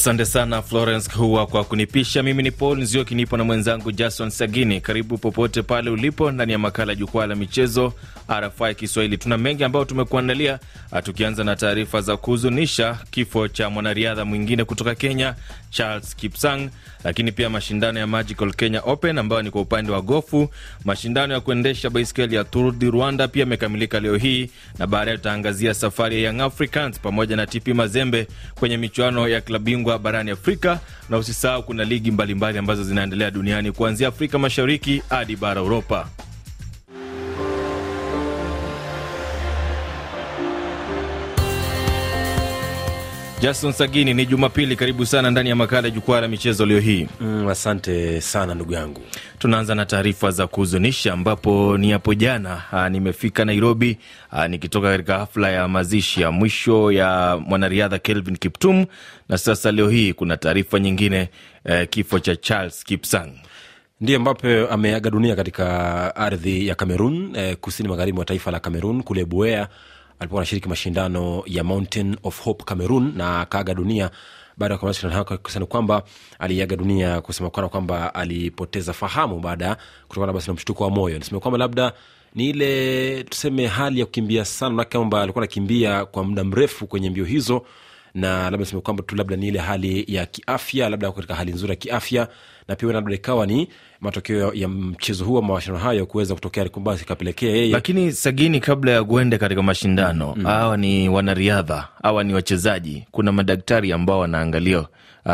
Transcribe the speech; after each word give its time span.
Asante 0.00 0.24
sana 0.24 0.62
Florence 0.62 1.10
Huwa 1.12 1.46
kwa 1.46 1.64
kunipisha. 1.64 2.22
Mimi 2.22 2.42
ni 2.42 2.50
Paul 2.50 2.78
Nzioki, 2.80 3.14
nipo 3.14 3.36
na 3.36 3.44
mwenzangu 3.44 3.92
Jason 3.92 4.30
Sagini. 4.30 4.80
Karibu 4.80 5.18
popote 5.18 5.62
pale 5.62 5.90
ulipo 5.90 6.30
ndani 6.30 6.52
ya 6.52 6.58
makala 6.58 6.94
Jukwaa 6.94 7.26
la 7.26 7.34
Michezo 7.34 7.92
RFI 8.40 8.74
Kiswahili. 8.74 9.18
Tuna 9.18 9.38
mengi 9.38 9.64
ambayo 9.64 9.84
tumekuandalia, 9.84 10.58
tukianza 11.02 11.44
na 11.44 11.56
taarifa 11.56 12.00
za 12.00 12.16
kuhuzunisha, 12.16 12.98
kifo 13.10 13.48
cha 13.48 13.70
mwanariadha 13.70 14.24
mwingine 14.24 14.64
kutoka 14.64 14.94
Kenya 14.94 15.34
Charles 15.70 16.16
Kipsang, 16.16 16.68
lakini 17.04 17.32
pia 17.32 17.50
mashindano 17.50 17.98
ya 18.00 18.06
Magical 18.06 18.52
Kenya 18.54 18.80
Open 18.80 19.18
ambayo 19.18 19.42
ni 19.42 19.50
kwa 19.50 19.60
upande 19.60 19.92
wa 19.92 20.00
gofu. 20.02 20.50
Mashindano 20.84 21.34
ya 21.34 21.40
kuendesha 21.40 21.90
baiskeli 21.90 22.34
ya 22.36 22.44
Tour 22.44 22.72
du 22.72 22.90
Rwanda 22.90 23.28
pia 23.28 23.40
yamekamilika 23.40 24.00
leo 24.00 24.16
hii, 24.16 24.50
na 24.78 24.86
baadaye 24.86 25.16
tutaangazia 25.16 25.74
safari 25.74 26.16
ya 26.24 26.30
Young 26.30 26.40
Africans 26.40 27.00
pamoja 27.00 27.36
na 27.36 27.46
TP 27.46 27.68
Mazembe 27.68 28.26
kwenye 28.54 28.76
michuano 28.76 29.28
ya 29.28 29.40
klabu 29.40 29.64
bingwa 29.64 29.89
barani 29.98 30.30
Afrika, 30.30 30.80
na 31.08 31.18
usisahau 31.18 31.62
kuna 31.62 31.84
ligi 31.84 32.10
mbalimbali 32.10 32.34
mbali 32.34 32.58
ambazo 32.58 32.84
zinaendelea 32.84 33.30
duniani 33.30 33.72
kuanzia 33.72 34.08
Afrika 34.08 34.38
Mashariki 34.38 35.02
hadi 35.10 35.36
bara 35.36 35.62
Uropa. 35.62 36.08
Jason 43.40 43.72
Sagini, 43.72 44.14
ni 44.14 44.26
Jumapili. 44.26 44.76
Karibu 44.76 45.06
sana 45.06 45.30
ndani 45.30 45.48
ya 45.48 45.56
makala 45.56 45.88
ya 45.88 45.94
jukwaa 45.94 46.20
la 46.20 46.28
michezo 46.28 46.66
leo 46.66 46.80
hii. 46.80 47.06
Mm, 47.20 47.48
asante 47.48 48.20
sana 48.20 48.54
ndugu 48.54 48.72
yangu. 48.72 49.00
Tunaanza 49.38 49.74
na 49.74 49.86
taarifa 49.86 50.30
za 50.30 50.46
kuhuzunisha, 50.46 51.12
ambapo 51.12 51.78
ni 51.78 51.90
hapo 51.90 52.14
jana 52.14 52.62
aa, 52.72 52.88
nimefika 52.88 53.44
Nairobi 53.44 53.98
a, 54.30 54.48
nikitoka 54.48 54.90
katika 54.90 55.18
hafla 55.18 55.50
ya 55.50 55.68
mazishi 55.68 56.22
ya 56.22 56.30
mwisho 56.30 56.92
ya 56.92 57.38
mwanariadha 57.46 57.98
Kelvin 57.98 58.36
Kiptum, 58.36 58.86
na 59.28 59.38
sasa 59.38 59.72
leo 59.72 59.88
hii 59.88 60.12
kuna 60.12 60.36
taarifa 60.36 60.78
nyingine 60.80 61.28
e, 61.64 61.86
kifo 61.86 62.18
cha 62.18 62.36
Charles 62.36 62.84
Kipsang 62.84 63.30
ndiye 64.00 64.18
Mbape 64.18 64.68
ameaga 64.68 65.10
dunia 65.10 65.36
katika 65.36 66.16
ardhi 66.16 66.66
ya 66.68 66.74
Cameroon 66.74 67.30
eh, 67.36 67.56
kusini 67.56 67.88
magharibi 67.88 68.16
mwa 68.16 68.24
taifa 68.24 68.50
la 68.50 68.60
Cameroon 68.60 69.02
kule 69.02 69.24
Buea 69.24 69.68
alipokuwa 70.20 70.40
anashiriki 70.42 70.68
mashindano 70.68 71.42
ya 71.46 71.64
Mountain 71.64 72.16
of 72.22 72.42
Hope 72.42 72.64
Cameroon 72.64 73.12
na 73.16 73.40
akaaga 73.40 73.74
dunia 73.74 74.10
baada 74.56 74.74
ya 74.74 74.78
kumaliza 74.78 75.00
shindano 75.00 75.24
hayo, 75.24 75.38
kusema 75.38 75.66
kwamba 75.66 76.02
aliaga 76.38 76.76
dunia, 76.76 77.20
kusema 77.20 77.50
kana 77.50 77.68
kwamba 77.68 78.14
alipoteza 78.14 78.92
fahamu 78.92 79.40
baada 79.40 79.76
kutokana 80.08 80.32
basi 80.32 80.48
na 80.48 80.54
mshtuko 80.54 80.84
wa 80.84 80.90
moyo. 80.90 81.18
nisema 81.18 81.40
kwamba 81.40 81.58
labda 81.58 81.92
ni 82.34 82.48
ile 82.50 83.24
tuseme 83.24 83.66
hali 83.66 84.00
ya 84.00 84.06
kukimbia 84.06 84.44
sana, 84.44 84.70
manake 84.74 84.98
kwamba 84.98 85.22
alikuwa 85.22 85.42
anakimbia 85.44 86.04
kwa 86.04 86.24
muda 86.24 86.44
mrefu 86.44 86.86
kwenye 86.86 87.10
mbio 87.10 87.24
hizo 87.24 87.62
na 88.14 88.42
labda 88.42 88.58
niseme 88.58 88.80
kwamba 88.82 89.02
tu 89.02 89.16
labda 89.16 89.36
ni 89.36 89.48
ile 89.48 89.58
hali 89.58 90.04
ya 90.08 90.26
kiafya, 90.26 90.88
labda 90.88 91.12
katika 91.12 91.34
hali 91.34 91.52
nzuri 91.52 91.70
ya 91.70 91.76
kiafya, 91.76 92.28
na 92.68 92.76
pia 92.76 92.92
labda 92.92 93.14
ikawa 93.14 93.46
ni 93.46 93.68
matokeo 94.00 94.52
ya 94.54 94.68
mchezo 94.68 95.24
huu 95.24 95.38
ama 95.38 95.54
mashindano 95.54 95.84
hayo 95.84 96.06
kuweza 96.06 96.34
kutokea 96.34 96.68
basi 96.80 97.02
ikapelekea 97.04 97.50
yeye. 97.50 97.72
Lakini 97.72 98.12
Sagini, 98.12 98.60
kabla 98.60 98.92
ya 98.92 99.04
kuende 99.04 99.38
katika 99.38 99.62
mashindano 99.62 100.34
mm, 100.36 100.44
hawa 100.44 100.76
ni 100.76 101.08
wanariadha, 101.08 101.88
hawa 102.02 102.24
ni 102.24 102.34
wachezaji, 102.34 103.06
kuna 103.10 103.32
madaktari 103.32 103.92
ambao 103.92 104.18
wanaangalia 104.18 104.86
Uh, 105.26 105.32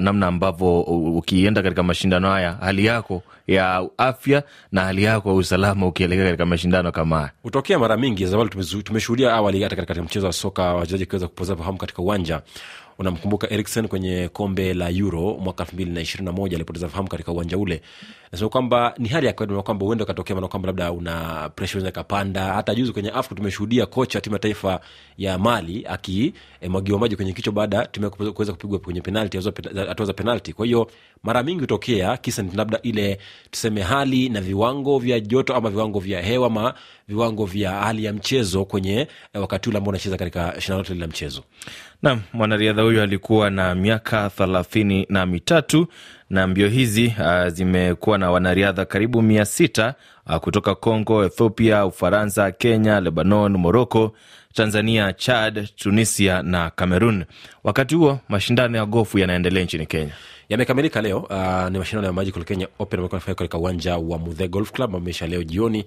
namna 0.00 0.26
ambavyo 0.26 0.80
ukienda 0.80 1.62
katika 1.62 1.82
mashindano 1.82 2.30
haya 2.30 2.52
hali 2.60 2.86
yako 2.86 3.22
ya 3.46 3.88
afya 3.98 4.42
na 4.72 4.80
hali 4.84 5.02
yako 5.02 5.28
ya 5.28 5.34
usalama 5.34 5.86
ukielekea 5.86 6.24
katika 6.24 6.46
mashindano 6.46 6.92
kama 6.92 7.16
haya 7.16 7.30
hutokea 7.42 7.78
mara 7.78 7.96
mingi 7.96 8.26
zamani, 8.26 8.50
Tumeshuhudia 8.84 9.32
awali 9.32 9.62
hata 9.62 9.76
katika 9.76 10.02
mchezo 10.02 10.26
wa 10.26 10.32
soka 10.32 10.62
wachezaji 10.74 11.02
wakiweza 11.02 11.28
kupoteza 11.28 11.56
fahamu 11.56 11.78
katika 11.78 12.02
uwanja 12.02 12.42
unamkumbuka 12.98 13.50
Eriksen 13.50 13.88
kwenye 13.88 14.28
kombe 14.32 14.74
la 14.74 14.90
Euro 14.90 15.36
mwaka 15.40 15.62
elfu 15.64 15.74
mbili 15.74 15.90
na 15.90 16.00
ishirini 16.00 16.26
na 16.26 16.32
moja 16.32 16.56
alipoteza 16.56 16.88
fahamu 16.88 17.08
katika 17.08 17.32
uwanja 17.32 17.58
ule. 17.58 17.82
Nasema 18.32 18.50
kwamba 18.50 18.94
ni 18.98 19.08
hali 19.08 19.26
ya 19.26 19.32
kawaida 19.32 19.62
kwamba 19.62 19.86
huenda 19.86 20.04
ukatokea, 20.04 20.36
maana 20.36 20.48
kwamba 20.48 20.66
labda 20.66 20.92
una 20.92 21.48
presha 21.54 21.72
unaweza 21.78 21.88
ikapanda. 21.88 22.44
Hata 22.54 22.74
juzi 22.74 22.92
kwenye 22.92 23.10
AFCON 23.10 23.36
tumeshuhudia 23.36 23.86
kocha 23.86 24.20
timu 24.20 24.34
ya 24.34 24.38
taifa 24.40 24.80
ya 25.18 25.38
Mali 25.38 25.86
akimwagiwa 25.88 26.98
maji 26.98 27.16
kwenye 27.16 27.32
kichwa 27.32 27.52
baada 27.52 27.86
timu 27.86 28.10
kuweza 28.10 28.52
kupigwa 28.52 28.78
kwenye 28.78 29.00
penalti, 29.00 29.36
hatua 29.88 30.06
za 30.06 30.12
penalti. 30.12 30.52
Kwa 30.52 30.66
hiyo 30.66 30.90
mara 31.24 31.42
mingi 31.42 31.60
hutokea 31.60 32.16
kisa 32.16 32.42
ni 32.42 32.50
labda 32.56 32.78
ile 32.82 33.18
tuseme 33.50 33.82
hali 33.82 34.28
na 34.28 34.40
viwango 34.40 34.98
vya 34.98 35.20
joto 35.20 35.54
ama 35.54 35.70
viwango 35.70 35.98
vya 36.00 36.22
hewa 36.22 36.46
ama 36.46 36.74
viwango 37.08 37.46
vya 37.46 37.70
hali 37.72 38.04
ya 38.04 38.12
mchezo 38.12 38.64
kwenye 38.64 39.00
eh, 39.32 39.40
wakati 39.40 39.68
ule 39.68 39.78
ambao 39.78 39.88
unacheza 39.90 40.16
katika 40.16 40.60
shina 40.60 40.76
lote 40.76 40.94
la 40.94 41.06
mchezo. 41.06 41.42
Naam, 42.02 42.20
mwanariadha 42.32 42.82
huyo 42.82 43.02
alikuwa 43.02 43.50
na 43.50 43.74
miaka 43.74 44.30
thelathini 44.30 45.06
na 45.08 45.26
mitatu 45.26 45.86
na 46.30 46.46
mbio 46.46 46.68
hizi 46.68 47.14
uh, 47.20 47.48
zimekuwa 47.48 48.18
na 48.18 48.30
wanariadha 48.30 48.84
karibu 48.84 49.22
mia 49.22 49.44
sita 49.44 49.94
uh, 50.26 50.36
kutoka 50.36 50.74
Congo, 50.74 51.24
Ethiopia, 51.24 51.86
Ufaransa, 51.86 52.52
Kenya, 52.52 53.00
Lebanon, 53.00 53.56
Morocco, 53.56 54.12
Tanzania, 54.52 55.12
Chad, 55.12 55.68
Tunisia 55.76 56.42
na 56.42 56.70
Cameroon. 56.70 57.24
Wakati 57.64 57.94
huo 57.94 58.18
mashindano 58.28 58.78
ya 58.78 58.86
gofu 58.86 59.18
yanaendelea 59.18 59.64
nchini 59.64 59.86
Kenya 59.86 60.12
yamekamilika 60.48 61.02
leo. 61.02 61.18
Uh, 61.18 61.70
ni 61.70 61.78
mashindano 61.78 62.06
ya 62.06 62.12
Magical 62.12 62.44
Kenya 62.44 62.68
Open 62.78 63.00
ambayo 63.00 63.08
yanafanyika 63.12 63.38
katika 63.38 63.58
uwanja 63.58 63.96
wa 63.96 64.18
Muthe 64.18 64.48
Golf 64.48 64.72
Club 64.72 64.96
ameisha 64.96 65.26
leo 65.26 65.42
jioni 65.42 65.84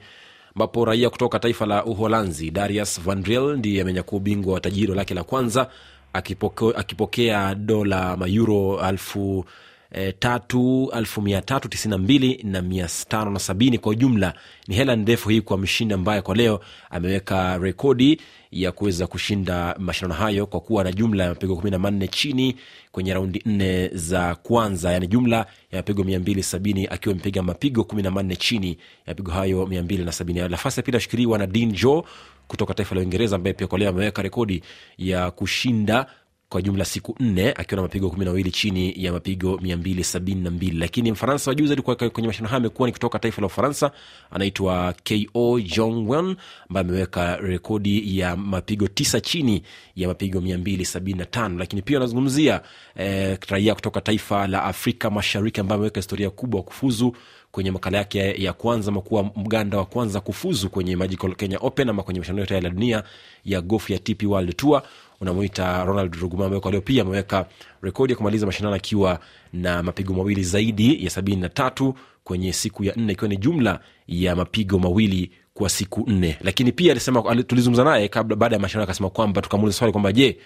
ambapo 0.55 0.85
raia 0.85 1.09
kutoka 1.09 1.39
taifa 1.39 1.65
la 1.65 1.85
Uholanzi 1.85 2.51
Darius 2.51 3.01
Van 3.01 3.23
Driel 3.23 3.57
ndiye 3.57 3.81
amenyakua 3.81 4.17
ubingwa 4.17 4.53
wa 4.53 4.59
tajiro 4.59 4.95
lake 4.95 5.13
la 5.13 5.23
kwanza 5.23 5.69
akipokea, 6.13 6.75
akipokea 6.75 7.55
dola 7.55 8.17
mayuro 8.17 8.79
alfu 8.79 9.45
E, 9.91 10.11
tatu 10.11 10.89
alfu 10.93 11.21
mia 11.21 11.41
tatu 11.41 11.67
tisini 11.69 11.91
na 11.91 11.97
mbili 11.97 12.39
na 12.43 12.61
mia 12.61 12.87
tano 13.07 13.31
na 13.31 13.39
sabini 13.39 13.77
kwa 13.77 13.91
ujumla. 13.91 14.33
Ni 14.67 14.75
hela 14.75 14.95
ndefu 14.95 15.29
hii 15.29 15.41
kwa 15.41 15.57
mshindi 15.57 15.93
ambaye 15.93 16.21
kwa 16.21 16.35
leo 16.35 16.59
ameweka 16.89 17.57
rekodi 17.57 18.21
ya 18.51 18.71
kuweza 18.71 19.07
kushinda 19.07 19.75
mashindano 19.79 20.13
hayo 20.13 20.45
kwa 20.45 20.59
kuwa 20.59 20.83
na 20.83 20.91
jumla 20.91 21.23
ya 21.23 21.29
mapigo 21.29 21.55
kumi 21.55 21.71
na 21.71 21.79
manne 21.79 22.07
chini 22.07 22.55
kwenye 22.91 23.13
raundi 23.13 23.41
nne 23.45 23.87
za 23.93 24.35
kwanza, 24.35 24.91
yani 24.91 25.07
jumla 25.07 25.37
ya 25.37 25.45
mapigo 25.79 26.03
mia 26.03 26.19
mbili 26.19 26.43
sabini 26.43 26.87
akiwa 26.87 27.13
amepiga 27.13 27.43
mapigo 27.43 27.83
kumi 27.83 28.01
na 28.03 28.11
manne 28.11 28.35
chini 28.35 28.69
ya 28.69 28.77
mapigo 29.07 29.31
hayo 29.31 29.65
mia 29.65 29.83
mbili 29.83 30.05
na 30.05 30.11
sabini. 30.11 30.39
Nafasi 30.49 30.79
ya 30.79 30.83
pili 30.83 30.97
ashikiliwa 30.97 31.37
na 31.37 31.47
Dean 31.47 31.71
Joe 31.71 32.03
kutoka 32.47 32.73
taifa 32.73 32.95
la 32.95 33.01
Uingereza 33.01 33.35
ambaye 33.35 33.53
pia 33.53 33.67
kwa 33.67 33.79
leo 33.79 33.89
ameweka 33.89 34.21
rekodi 34.21 34.63
ya 34.97 35.31
kushinda 35.31 36.05
kwa 36.50 36.62
jumla 36.62 36.85
siku 36.85 37.16
nne 37.19 37.52
akiwa 37.52 37.75
na 37.75 37.81
mapigo 37.81 38.09
kumi 38.09 38.25
na 38.25 38.31
wawili 38.31 38.52
chini 38.52 38.94
ya 39.03 39.12
mapigo 39.12 39.58
mia 39.58 39.78
mbili 39.78 40.03
sabini 40.03 40.41
na 40.41 40.52
mbili. 40.52 40.78
Lakini 40.78 41.12
mfaransa 41.12 41.52
wa 41.52 41.56
juu 41.56 41.66
zaidi 41.66 41.81
kwenye 41.81 42.28
mashindano 42.28 42.47
hayo 42.50 42.58
amekuwa 42.58 42.88
ni 42.88 42.94
kutoka 42.94 43.19
taifa 43.19 43.41
la 43.41 43.47
ufaransa 43.47 43.91
anaitwa 44.31 44.94
ko 45.34 45.59
jongwen 45.59 46.35
ambaye 46.69 46.85
ameweka 46.88 47.38
rekodi 47.38 48.19
ya 48.19 48.35
mapigo 48.35 48.88
tisa 48.88 49.22
chini 49.22 49.63
ya 49.96 50.08
mapigo 50.08 50.41
mia 50.41 50.58
mbili 50.58 50.85
sabini 50.85 51.19
na 51.19 51.25
tano. 51.25 51.59
Lakini 51.59 51.81
pia 51.81 51.97
anazungumzia 51.97 52.62
eh, 52.96 53.38
raia 53.50 53.75
kutoka 53.75 54.02
taifa 54.02 54.47
la 54.47 54.64
afrika 54.64 55.09
mashariki 55.09 55.59
ambaye 55.59 55.75
ameweka 55.78 56.00
historia 56.00 56.29
kubwa 56.29 56.64
kufuzu 56.64 57.16
kwenye 57.52 57.72
makala 57.72 57.97
yake 57.97 58.44
ya 58.44 58.53
kwanza 58.53 58.91
makuwa 58.91 59.24
mganda 59.35 59.78
wa 59.78 59.85
kwanza 59.85 60.22
kufuzu 60.22 60.69
kwenye 60.69 60.96
Magical 60.96 61.35
Kenya 61.35 61.58
Open 61.62 61.90
ama 61.90 62.03
kwenye 62.03 62.19
mashindano 62.19 62.40
yote 62.41 62.53
ya 62.53 62.62
dunia 62.62 63.03
ya 63.46 63.62
gofu 63.62 63.94
ya 63.94 64.00
TP 64.00 64.24
World 64.24 64.56
Tour 64.56 64.81
unamwita 65.22 65.83
Ronald 65.85 66.16
Ruguma 66.16 66.59
kwa 66.59 66.81
pia 66.81 67.01
ameweka 67.01 67.46
rekodi 67.81 68.14
ya 68.14 68.17
kumaliza 68.17 68.46
mashindano 68.46 68.75
akiwa 68.75 69.19
na 69.53 69.84
mapigo 69.84 70.14
mawili 70.14 70.43
zaidi 70.43 71.03
ya 71.05 71.09
sabini 71.09 71.41
na 71.41 71.49
tatu 71.49 71.96
kwenye 72.23 72.53
siku 72.53 72.84
ya 72.84 72.93
nne 72.96 73.14
ikiwa 73.14 73.29
ni 73.29 73.37
jumla 73.37 73.79
ya 74.08 74.35
mapigo 74.35 74.79
mawili 74.79 75.31
kwa 75.53 75.69
siku 75.69 76.03
nne. 76.08 76.37
Lakini 76.41 76.72
pia 76.72 76.91
alisema, 76.91 77.43
tulizungumza 77.43 77.84
naye 77.84 78.08
kabla 78.08 78.35
baada 78.35 78.55
ya 78.55 78.61
mashindano 78.61 78.84
akasema 78.84 79.09
kwamba 79.09 79.41
tukamuuliza 79.41 79.78
swali 79.78 79.91
kwamba 79.91 80.11
je, 80.11 80.37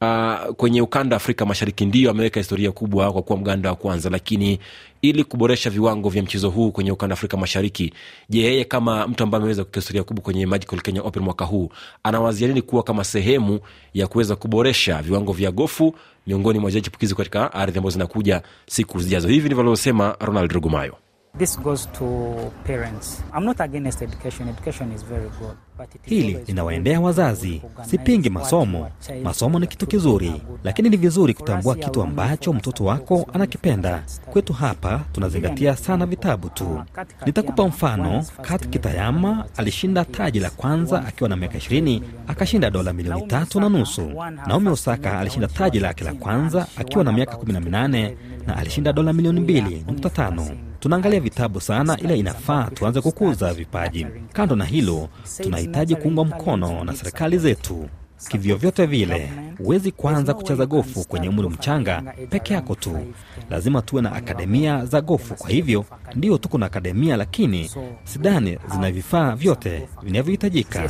uh, 0.00 0.54
kwenye 0.54 0.82
ukanda 0.82 1.14
wa 1.14 1.22
Afrika 1.22 1.46
Mashariki 1.46 1.86
ndio 1.86 2.10
ameweka 2.10 2.40
historia 2.40 2.72
kubwa 2.72 3.12
kwa 3.12 3.22
kuwa 3.22 3.38
mganda 3.38 3.70
wa 3.70 3.76
kwanza, 3.76 4.10
lakini 4.10 4.58
ili 5.02 5.24
kuboresha 5.24 5.70
viwango 5.70 6.08
vya 6.08 6.22
mchezo 6.22 6.50
huu 6.50 6.70
kwenye 6.72 6.92
ukanda 6.92 7.12
Afrika 7.12 7.36
Mashariki, 7.36 7.92
je, 8.28 8.40
yeye 8.42 8.64
kama 8.64 9.08
mtu 9.08 9.22
ambaye 9.24 9.38
ameweza 9.40 9.64
kuweka 9.64 9.80
historia 9.80 10.02
kubwa 10.02 10.22
kwenye 10.24 10.46
Magical 10.46 10.80
Kenya 10.80 11.02
Open 11.02 11.22
mwaka 11.22 11.44
huu 11.44 11.70
anawazia 12.02 12.48
nini 12.48 12.62
kuwa 12.62 12.82
kama 12.82 13.04
sehemu 13.04 13.60
ya 13.94 14.06
kuweza 14.06 14.36
kuboresha 14.36 15.02
viwango 15.02 15.32
vya 15.32 15.50
gofu 15.50 15.94
miongoni 16.26 16.58
mwa 16.58 16.64
wachezaji 16.66 16.84
chipukizi 16.84 17.14
katika 17.14 17.52
ardhi 17.52 17.78
ambazo 17.78 17.92
zinakuja 17.94 18.42
siku 18.66 19.00
zijazo? 19.00 19.28
Hivi 19.28 19.46
ndivyo 19.46 19.60
alivyosema 19.60 20.16
Ronald 20.20 20.52
Rugumayo. 20.52 20.96
This 21.36 21.56
goes 21.56 21.86
to 21.98 22.50
parents. 22.64 23.22
I'm 23.32 23.44
not 23.44 23.60
against 23.60 24.02
education. 24.02 24.48
Education 24.48 24.90
is 24.92 25.02
very 25.02 25.28
good. 25.38 25.56
But 25.76 25.94
it 25.94 26.00
is 26.04 26.10
Hili 26.10 26.38
linawaendea 26.46 27.00
wazazi. 27.00 27.62
Sipingi 27.82 28.30
masomo, 28.30 28.88
masomo 29.22 29.58
ni 29.58 29.66
kitu 29.66 29.86
kizuri, 29.86 30.42
lakini 30.64 30.88
ni 30.90 30.96
vizuri 30.96 31.34
kutambua 31.34 31.74
kitu 31.74 32.02
ambacho 32.02 32.52
mtoto 32.52 32.84
wako 32.84 33.26
anakipenda. 33.32 34.02
Kwetu 34.32 34.52
hapa 34.52 35.00
tunazingatia 35.12 35.76
sana 35.76 36.06
vitabu 36.06 36.48
tu. 36.48 36.82
Nitakupa 37.26 37.68
mfano, 37.68 38.24
Kat 38.42 38.68
Kitayama 38.68 39.44
alishinda 39.56 40.04
taji 40.04 40.40
la 40.40 40.50
kwanza 40.50 41.04
akiwa 41.06 41.28
na 41.28 41.36
miaka 41.36 41.58
20, 41.58 42.02
akashinda 42.28 42.70
dola 42.70 42.92
milioni 42.92 43.26
tatu 43.26 43.60
na 43.60 43.68
nusu. 43.68 44.10
Naomi 44.46 44.68
Osaka 44.68 45.18
alishinda 45.18 45.48
taji 45.48 45.80
lake 45.80 46.04
la 46.04 46.14
kwanza 46.14 46.66
akiwa 46.76 47.04
na 47.04 47.12
miaka 47.12 47.36
18 47.36 48.14
na 48.46 48.56
alishinda 48.56 48.92
dola 48.92 49.12
milioni 49.12 49.40
2.5. 49.40 50.67
Tunaangalia 50.80 51.20
vitabu 51.20 51.60
sana, 51.60 51.98
ila 52.00 52.14
inafaa 52.14 52.64
tuanze 52.74 53.00
kukuza 53.00 53.54
vipaji. 53.54 54.06
Kando 54.32 54.56
na 54.56 54.64
hilo, 54.64 55.08
tunahitaji 55.42 55.96
kuungwa 55.96 56.24
mkono 56.24 56.84
na 56.84 56.96
serikali 56.96 57.38
zetu 57.38 57.88
kivyovyote 58.28 58.86
vile. 58.86 59.32
Huwezi 59.58 59.92
kuanza 59.92 60.34
kucheza 60.34 60.66
gofu 60.66 61.04
kwenye 61.08 61.28
umri 61.28 61.48
mchanga 61.48 62.02
peke 62.30 62.54
yako 62.54 62.74
tu, 62.74 62.98
lazima 63.50 63.82
tuwe 63.82 64.02
na 64.02 64.12
akademia 64.12 64.86
za 64.86 65.00
gofu. 65.00 65.34
Kwa 65.34 65.50
hivyo 65.50 65.84
ndio 66.14 66.38
tuko 66.38 66.58
na 66.58 66.66
akademia, 66.66 67.16
lakini 67.16 67.70
sidhani 68.04 68.58
zina 68.72 68.90
vifaa 68.92 69.34
vyote 69.36 69.88
vinavyohitajika. 70.02 70.88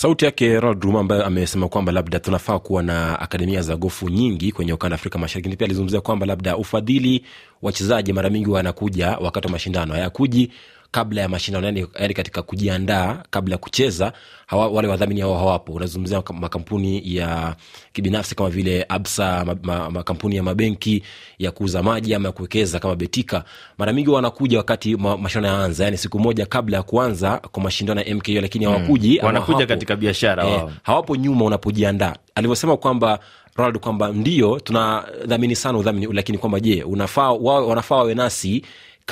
Sauti 0.00 0.24
yake 0.24 0.60
ronald 0.60 0.84
Ruma 0.84 1.00
ambaye 1.00 1.22
amesema 1.24 1.68
kwamba 1.68 1.92
labda 1.92 2.20
tunafaa 2.20 2.58
kuwa 2.58 2.82
na 2.82 3.18
akademia 3.20 3.62
za 3.62 3.76
gofu 3.76 4.08
nyingi 4.08 4.52
kwenye 4.52 4.72
ukanda 4.72 4.94
afrika 4.94 5.18
mashariki. 5.18 5.56
Pia 5.56 5.64
alizungumzia 5.64 6.00
kwamba 6.00 6.26
labda 6.26 6.56
ufadhili 6.56 7.24
wachezaji 7.62 8.12
mara 8.12 8.30
mingi 8.30 8.50
wanakuja 8.50 9.18
wakati 9.20 9.46
wa 9.46 9.52
mashindano. 9.52 9.94
Hayakuji 9.94 10.50
kabla 10.90 11.20
ya 11.20 11.28
mashindano 11.28 11.66
yani, 11.66 11.86
yani 12.00 12.14
katika 12.14 12.42
kujiandaa 12.42 13.22
kabla 13.30 13.54
ya 13.54 13.58
kucheza 13.58 14.12
hawa, 14.46 14.68
wale 14.68 14.88
wadhamini 14.88 15.20
hao 15.20 15.38
hawapo 15.38 15.72
unazungumzia 15.72 16.22
makampuni 16.40 17.02
ya 17.16 17.56
kibinafsi 17.92 18.34
kama 18.34 18.50
vile 18.50 18.86
absa 18.88 19.44
ma, 19.44 19.56
ma, 19.62 19.90
makampuni 19.90 20.36
ya 20.36 20.42
mabenki 20.42 21.02
ya 21.38 21.50
kuuza 21.50 21.82
maji 21.82 22.14
ama 22.14 22.28
ya 22.28 22.32
kuwekeza 22.32 22.78
kama 22.78 22.96
betika 22.96 23.44
mara 23.78 23.92
mingi 23.92 24.10
wanakuja 24.10 24.58
wakati 24.58 24.96
ma, 24.96 25.16
mashindano 25.16 25.56
yaanza 25.58 25.84
yani 25.84 25.96
siku 25.96 26.18
moja 26.18 26.46
kabla 26.46 26.76
ya 26.76 26.82
kuanza 26.82 27.38
kwa 27.38 27.62
mashindano 27.62 28.00
ya 28.00 28.14
mko 28.16 28.32
lakini 28.32 28.64
hawakuji 28.64 29.16
hmm, 29.16 29.26
wanakuja 29.26 29.52
hawapo. 29.56 29.68
katika 29.68 29.96
biashara 29.96 30.44
Eh, 30.46 30.56
wao. 30.56 30.72
hawapo 30.82 31.16
nyuma 31.16 31.44
unapojiandaa 31.44 32.14
alivyosema 32.34 32.76
kwamba 32.76 33.18
ronald 33.56 33.78
kwamba 33.78 34.08
ndio 34.12 34.60
tunadhamini 34.60 35.56
sana 35.56 35.78
udhamini 35.78 36.12
lakini 36.12 36.38
kwamba 36.38 36.60
je 36.60 36.82
unafaa 36.82 37.30
wao 37.32 37.68
wanafaa 37.68 37.96
wawe 37.96 38.14
nasi 38.14 38.62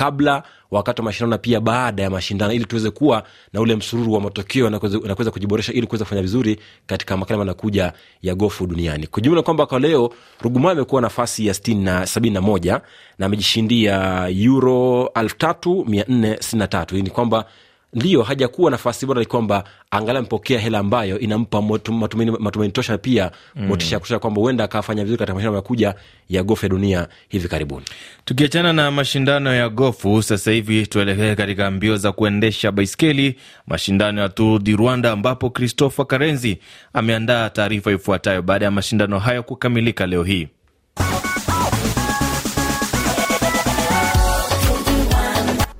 kabla 0.01 0.43
wakati 0.71 1.01
wa 1.01 1.05
mashindano 1.05 1.29
na 1.29 1.37
pia 1.37 1.59
baada 1.59 2.03
ya 2.03 2.09
mashindano 2.09 2.53
ili 2.53 2.65
tuweze 2.65 2.91
kuwa 2.91 3.23
na 3.53 3.61
ule 3.61 3.75
msururu 3.75 4.13
wa 4.13 4.21
matokeo 4.21 4.69
na 4.69 4.79
kuweza- 4.79 5.31
kujiboresha 5.31 5.73
ili 5.73 5.87
kuweza 5.87 6.05
kufanya 6.05 6.21
vizuri 6.21 6.59
katika 6.87 7.17
makala 7.17 7.37
manakuja 7.37 7.93
ya 8.21 8.35
gofu 8.35 8.67
duniani. 8.67 9.07
Kwa 9.07 9.21
jumla 9.21 9.41
kwamba 9.41 9.65
kwa 9.65 9.79
leo 9.79 10.13
ruguma 10.41 10.71
amekuwa 10.71 11.01
nafasi 11.01 11.47
ya 11.47 11.53
60 11.53 11.83
na 11.83 12.05
71 12.05 12.81
na 13.19 13.25
amejishindia 13.25 14.27
euro 14.29 15.09
3463 15.15 16.95
hii 16.95 17.01
ni 17.01 17.09
kwamba 17.09 17.45
ndio 17.93 18.23
hajakuwa 18.23 18.71
nafasi 18.71 19.05
bora 19.05 19.19
ni 19.19 19.25
kwamba 19.25 19.63
angalau 19.91 20.17
amepokea 20.19 20.59
hela 20.59 20.79
ambayo 20.79 21.19
inampa 21.19 21.61
matumaini 21.61 22.31
matumaini 22.39 22.71
tosha 22.73 22.97
pia 22.97 23.31
motisha 23.55 23.95
ya 23.95 23.99
kutosha 23.99 24.19
kwamba 24.19 24.41
huenda 24.41 24.63
akafanya 24.63 25.03
vizuri 25.03 25.17
katika 25.19 25.33
mashindano 25.35 25.55
yakuja 25.55 25.95
ya 26.29 26.43
gofu 26.43 26.65
ya 26.65 26.69
dunia 26.69 27.07
hivi 27.29 27.47
karibuni 27.47 27.85
Tukiachana 28.25 28.73
na 28.73 28.91
mashindano 28.91 29.53
ya 29.55 29.69
gofu, 29.69 30.23
sasa 30.23 30.51
hivi 30.51 30.87
tuelekee 30.87 31.35
katika 31.35 31.71
mbio 31.71 31.97
za 31.97 32.11
kuendesha 32.11 32.71
baiskeli, 32.71 33.35
mashindano 33.67 34.21
ya 34.21 34.29
Tour 34.29 34.59
du 34.61 34.75
Rwanda, 34.77 35.11
ambapo 35.11 35.49
Christopher 35.49 36.07
Karenzi 36.07 36.57
ameandaa 36.93 37.49
taarifa 37.49 37.91
ifuatayo 37.91 38.41
baada 38.41 38.65
ya 38.65 38.71
mashindano 38.71 39.19
hayo 39.19 39.43
kukamilika 39.43 40.05
leo 40.07 40.23
hii. 40.23 40.47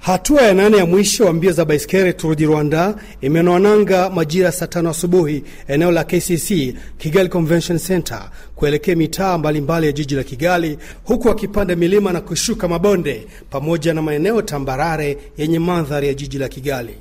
Hatua 0.07 0.41
ya 0.41 0.53
nane 0.53 0.77
ya 0.77 0.85
mwisho 0.85 1.25
wa 1.25 1.33
mbio 1.33 1.51
za 1.51 1.65
baiskeli 1.65 2.13
Tour 2.13 2.35
Rwanda 2.41 2.95
imenoa 3.21 3.59
nanga 3.59 4.09
majira 4.09 4.51
saa 4.51 4.67
tano 4.67 4.89
asubuhi 4.89 5.43
eneo 5.67 5.91
la 5.91 6.03
KCC 6.03 6.75
Kigali 6.97 7.29
Convention 7.29 7.79
Center 7.79 8.29
kuelekea 8.55 8.95
mitaa 8.95 9.37
mbalimbali 9.37 9.85
ya 9.85 9.91
jiji 9.91 10.15
la 10.15 10.23
Kigali, 10.23 10.77
huku 11.03 11.27
wakipanda 11.27 11.75
milima 11.75 12.13
na 12.13 12.21
kushuka 12.21 12.67
mabonde 12.67 13.27
pamoja 13.49 13.93
na 13.93 14.01
maeneo 14.01 14.41
tambarare 14.41 15.17
yenye 15.37 15.59
mandhari 15.59 16.07
ya 16.07 16.13
jiji 16.13 16.37
la 16.37 16.49
Kigali. 16.49 16.95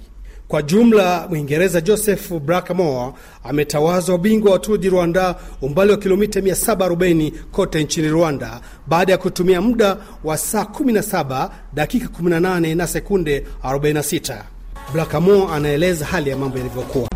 Kwa 0.48 0.62
jumla 0.62 1.26
Mwingereza 1.30 1.80
Joseph 1.80 2.32
Blackmore 2.32 3.12
ametawazwa 3.44 4.18
bingwa 4.18 4.52
wa 4.52 4.58
Tour 4.58 4.78
du 4.78 4.90
Rwanda 4.90 5.34
umbali 5.62 5.90
wa 5.90 5.96
kilomita 5.96 6.40
740 6.40 7.32
kote 7.52 7.84
nchini 7.84 8.08
Rwanda 8.08 8.60
baada 8.86 9.12
ya 9.12 9.18
kutumia 9.18 9.60
muda 9.60 9.96
wa 10.24 10.38
saa 10.38 10.62
17 10.62 11.50
dakika 11.74 12.06
18 12.22 12.76
na 12.76 12.86
sekunde 12.86 13.46
46. 13.64 14.42
Brakamore 14.92 15.52
anaeleza 15.54 16.06
hali 16.06 16.30
ya 16.30 16.36
mambo 16.36 16.58
yalivyokuwa. 16.58 17.08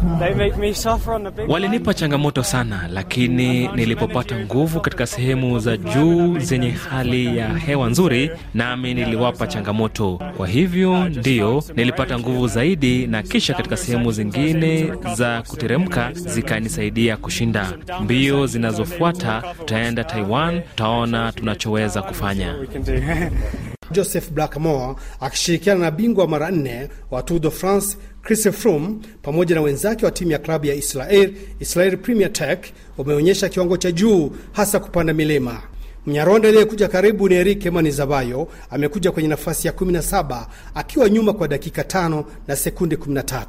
Walinipa 1.49 1.95
changamoto 1.95 2.43
sana, 2.43 2.89
lakini 2.93 3.69
nilipopata 3.69 4.39
nguvu 4.41 4.81
katika 4.81 5.07
sehemu 5.07 5.59
za 5.59 5.77
juu 5.77 6.39
zenye 6.39 6.71
hali 6.71 7.39
ya 7.39 7.49
hewa 7.59 7.89
nzuri, 7.91 8.31
nami 8.55 8.95
niliwapa 8.95 9.47
changamoto. 9.47 10.21
Kwa 10.37 10.49
hivyo 10.49 11.09
ndiyo 11.09 11.65
nilipata 11.77 12.19
nguvu 12.19 12.47
zaidi, 12.49 13.07
na 13.07 13.23
kisha 13.23 13.55
katika 13.55 13.77
sehemu 13.77 14.13
zingine 14.13 14.93
za 15.15 15.43
kuteremka 15.43 16.13
zikanisaidia 16.13 17.17
kushinda. 17.17 17.73
Mbio 18.01 18.47
zinazofuata 18.47 19.43
tutaenda 19.59 20.05
Taiwan, 20.05 20.61
tutaona 20.63 21.33
tunachoweza 21.33 22.03
kufanya. 22.03 22.55
Joseph 23.91 24.31
Blackmore 24.31 24.95
akishirikiana 25.21 25.81
na 25.81 25.91
bingwa 25.91 26.29
mara 26.29 26.51
nne 26.51 26.89
wa 27.11 27.23
Tour 27.23 27.41
de 27.41 27.51
France 27.51 27.97
Chris 28.23 28.49
Froome 28.51 28.97
pamoja 29.23 29.55
na 29.55 29.61
wenzake 29.61 30.05
wa 30.05 30.11
timu 30.11 30.31
ya 30.31 30.39
klabu 30.39 30.67
ya 30.67 30.75
Israel 30.75 31.33
Israel 31.61 31.97
Premier 31.97 32.33
Tech 32.33 32.59
wameonyesha 32.99 33.49
kiwango 33.49 33.77
cha 33.77 33.93
juu 33.93 34.31
hasa 34.53 34.81
kupanda 34.81 35.13
milima. 35.15 35.63
Mnyarwanda 36.07 36.49
aliyekuja 36.49 36.89
karibu 36.89 37.29
ni 37.29 37.35
Eric 37.35 37.67
Manizabayo, 37.67 38.49
amekuja 38.71 39.13
kwenye 39.13 39.29
nafasi 39.29 39.67
ya 39.67 39.73
17 39.73 40.47
akiwa 40.75 41.09
nyuma 41.11 41.33
kwa 41.33 41.49
dakika 41.49 41.85
tano 41.85 42.25
na 42.49 42.57
sekunde 42.57 42.97
13. 42.97 43.45